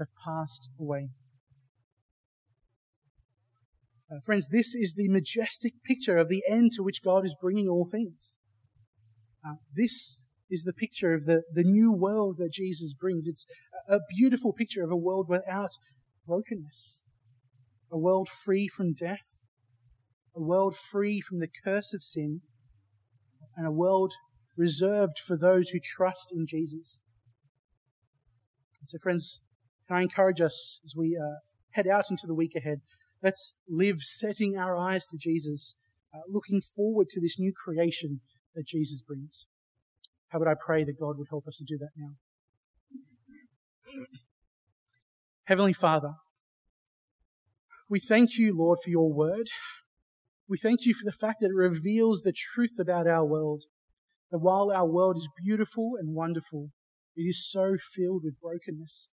have 0.00 0.08
passed 0.24 0.68
away. 0.78 1.10
Uh, 4.10 4.18
friends, 4.24 4.48
this 4.48 4.74
is 4.74 4.94
the 4.94 5.08
majestic 5.08 5.74
picture 5.84 6.16
of 6.16 6.28
the 6.28 6.42
end 6.50 6.72
to 6.72 6.82
which 6.82 7.02
God 7.02 7.24
is 7.24 7.36
bringing 7.40 7.68
all 7.68 7.86
things. 7.88 8.34
Uh, 9.46 9.54
this 9.74 10.26
is 10.50 10.64
the 10.64 10.72
picture 10.72 11.14
of 11.14 11.26
the, 11.26 11.42
the 11.52 11.62
new 11.62 11.92
world 11.92 12.36
that 12.38 12.52
Jesus 12.52 12.92
brings. 12.92 13.28
It's 13.28 13.46
a, 13.88 13.96
a 13.96 14.00
beautiful 14.18 14.52
picture 14.52 14.82
of 14.82 14.90
a 14.90 14.96
world 14.96 15.26
without 15.28 15.70
brokenness, 16.26 17.04
a 17.92 17.98
world 17.98 18.28
free 18.28 18.66
from 18.66 18.94
death, 18.94 19.38
a 20.34 20.40
world 20.40 20.76
free 20.76 21.20
from 21.20 21.38
the 21.38 21.48
curse 21.64 21.94
of 21.94 22.02
sin, 22.02 22.40
and 23.56 23.66
a 23.66 23.72
world 23.72 24.12
reserved 24.56 25.18
for 25.24 25.36
those 25.36 25.68
who 25.68 25.78
trust 25.80 26.32
in 26.34 26.46
Jesus. 26.46 27.02
so, 28.84 28.98
friends, 28.98 29.40
can 29.90 29.98
I 29.98 30.02
encourage 30.02 30.40
us 30.40 30.78
as 30.84 30.94
we 30.96 31.18
uh, 31.20 31.40
head 31.72 31.88
out 31.88 32.12
into 32.12 32.24
the 32.28 32.34
week 32.34 32.54
ahead? 32.54 32.78
Let's 33.24 33.54
live 33.68 34.02
setting 34.02 34.56
our 34.56 34.78
eyes 34.78 35.04
to 35.06 35.18
Jesus, 35.18 35.76
uh, 36.14 36.20
looking 36.28 36.60
forward 36.60 37.08
to 37.10 37.20
this 37.20 37.40
new 37.40 37.52
creation 37.52 38.20
that 38.54 38.68
Jesus 38.68 39.02
brings. 39.02 39.46
How 40.28 40.38
would 40.38 40.46
I 40.46 40.54
pray 40.54 40.84
that 40.84 41.00
God 41.00 41.18
would 41.18 41.26
help 41.28 41.48
us 41.48 41.56
to 41.56 41.64
do 41.64 41.76
that 41.78 41.90
now? 41.96 42.10
Heavenly 45.46 45.72
Father, 45.72 46.14
we 47.88 47.98
thank 47.98 48.38
you, 48.38 48.56
Lord, 48.56 48.78
for 48.84 48.90
your 48.90 49.12
word. 49.12 49.48
We 50.48 50.56
thank 50.56 50.86
you 50.86 50.94
for 50.94 51.04
the 51.04 51.16
fact 51.20 51.40
that 51.40 51.50
it 51.50 51.56
reveals 51.56 52.20
the 52.20 52.32
truth 52.32 52.76
about 52.78 53.08
our 53.08 53.24
world. 53.24 53.64
That 54.30 54.38
while 54.38 54.70
our 54.70 54.86
world 54.86 55.16
is 55.16 55.28
beautiful 55.44 55.94
and 55.98 56.14
wonderful, 56.14 56.70
it 57.16 57.22
is 57.22 57.50
so 57.50 57.76
filled 57.96 58.22
with 58.22 58.40
brokenness. 58.40 59.10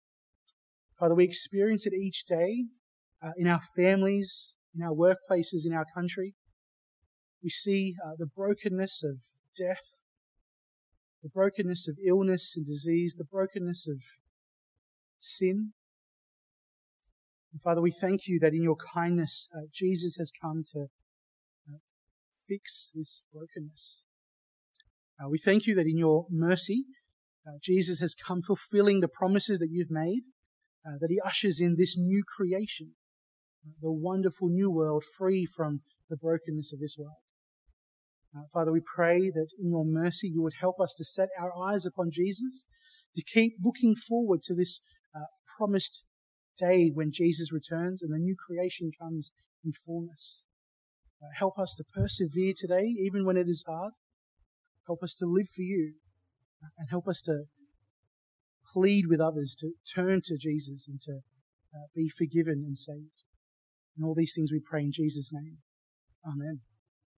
Father, 0.99 1.15
we 1.15 1.25
experience 1.25 1.85
it 1.85 1.93
each 1.93 2.25
day 2.25 2.65
uh, 3.21 3.31
in 3.37 3.47
our 3.47 3.61
families, 3.75 4.55
in 4.75 4.83
our 4.83 4.93
workplaces, 4.93 5.65
in 5.65 5.73
our 5.73 5.85
country. 5.93 6.33
We 7.43 7.49
see 7.49 7.93
uh, 8.03 8.13
the 8.17 8.25
brokenness 8.25 9.03
of 9.03 9.17
death, 9.57 10.01
the 11.21 11.29
brokenness 11.29 11.87
of 11.87 11.97
illness 12.05 12.53
and 12.55 12.65
disease, 12.65 13.15
the 13.17 13.23
brokenness 13.23 13.87
of 13.87 13.99
sin. 15.19 15.73
And 17.53 17.61
Father, 17.61 17.81
we 17.81 17.91
thank 17.91 18.27
you 18.27 18.39
that 18.39 18.53
in 18.53 18.63
your 18.63 18.75
kindness, 18.75 19.47
uh, 19.55 19.67
Jesus 19.71 20.15
has 20.17 20.31
come 20.41 20.63
to 20.73 20.87
uh, 21.69 21.77
fix 22.47 22.91
this 22.95 23.23
brokenness. 23.31 24.03
Uh, 25.23 25.29
we 25.29 25.37
thank 25.37 25.67
you 25.67 25.75
that 25.75 25.85
in 25.85 25.97
your 25.97 26.25
mercy, 26.31 26.85
uh, 27.47 27.57
Jesus 27.61 27.99
has 27.99 28.15
come 28.15 28.41
fulfilling 28.41 28.99
the 28.99 29.07
promises 29.07 29.59
that 29.59 29.69
you've 29.71 29.91
made, 29.91 30.23
uh, 30.87 30.97
that 30.99 31.09
he 31.09 31.19
ushers 31.25 31.59
in 31.59 31.75
this 31.77 31.97
new 31.97 32.23
creation 32.23 32.93
the 33.81 33.91
wonderful 33.91 34.49
new 34.49 34.71
world 34.71 35.03
free 35.17 35.45
from 35.45 35.81
the 36.09 36.17
brokenness 36.17 36.71
of 36.73 36.79
this 36.79 36.95
world. 36.97 37.17
Uh, 38.35 38.43
Father, 38.53 38.71
we 38.71 38.81
pray 38.95 39.29
that 39.29 39.49
in 39.59 39.69
your 39.69 39.85
mercy 39.85 40.29
you 40.29 40.41
would 40.41 40.53
help 40.59 40.79
us 40.79 40.93
to 40.97 41.03
set 41.03 41.29
our 41.39 41.51
eyes 41.69 41.85
upon 41.85 42.09
Jesus, 42.11 42.65
to 43.15 43.23
keep 43.23 43.53
looking 43.63 43.95
forward 43.95 44.41
to 44.43 44.53
this 44.53 44.81
uh, 45.15 45.25
promised 45.57 46.03
day 46.57 46.91
when 46.93 47.11
Jesus 47.11 47.51
returns 47.51 48.01
and 48.01 48.13
the 48.13 48.17
new 48.17 48.35
creation 48.35 48.91
comes 48.99 49.31
in 49.63 49.71
fullness. 49.73 50.45
Uh, 51.21 51.27
help 51.37 51.57
us 51.57 51.73
to 51.75 51.83
persevere 51.83 52.53
today, 52.55 52.85
even 52.85 53.25
when 53.25 53.37
it 53.37 53.47
is 53.47 53.63
hard. 53.67 53.93
Help 54.85 55.03
us 55.03 55.15
to 55.15 55.25
live 55.25 55.49
for 55.49 55.61
you 55.61 55.93
uh, 56.63 56.69
and 56.77 56.89
help 56.89 57.07
us 57.07 57.21
to 57.21 57.43
plead 58.77 59.07
with 59.07 59.19
others 59.19 59.55
to 59.55 59.71
turn 59.91 60.21
to 60.23 60.37
Jesus 60.37 60.87
and 60.87 61.01
to 61.01 61.19
uh, 61.73 61.87
be 61.95 62.09
forgiven 62.09 62.63
and 62.65 62.77
saved. 62.77 63.23
And 63.95 64.05
all 64.05 64.13
these 64.15 64.33
things 64.35 64.51
we 64.51 64.59
pray 64.59 64.83
in 64.83 64.91
Jesus' 64.91 65.31
name. 65.33 65.57
Amen. 66.25 66.61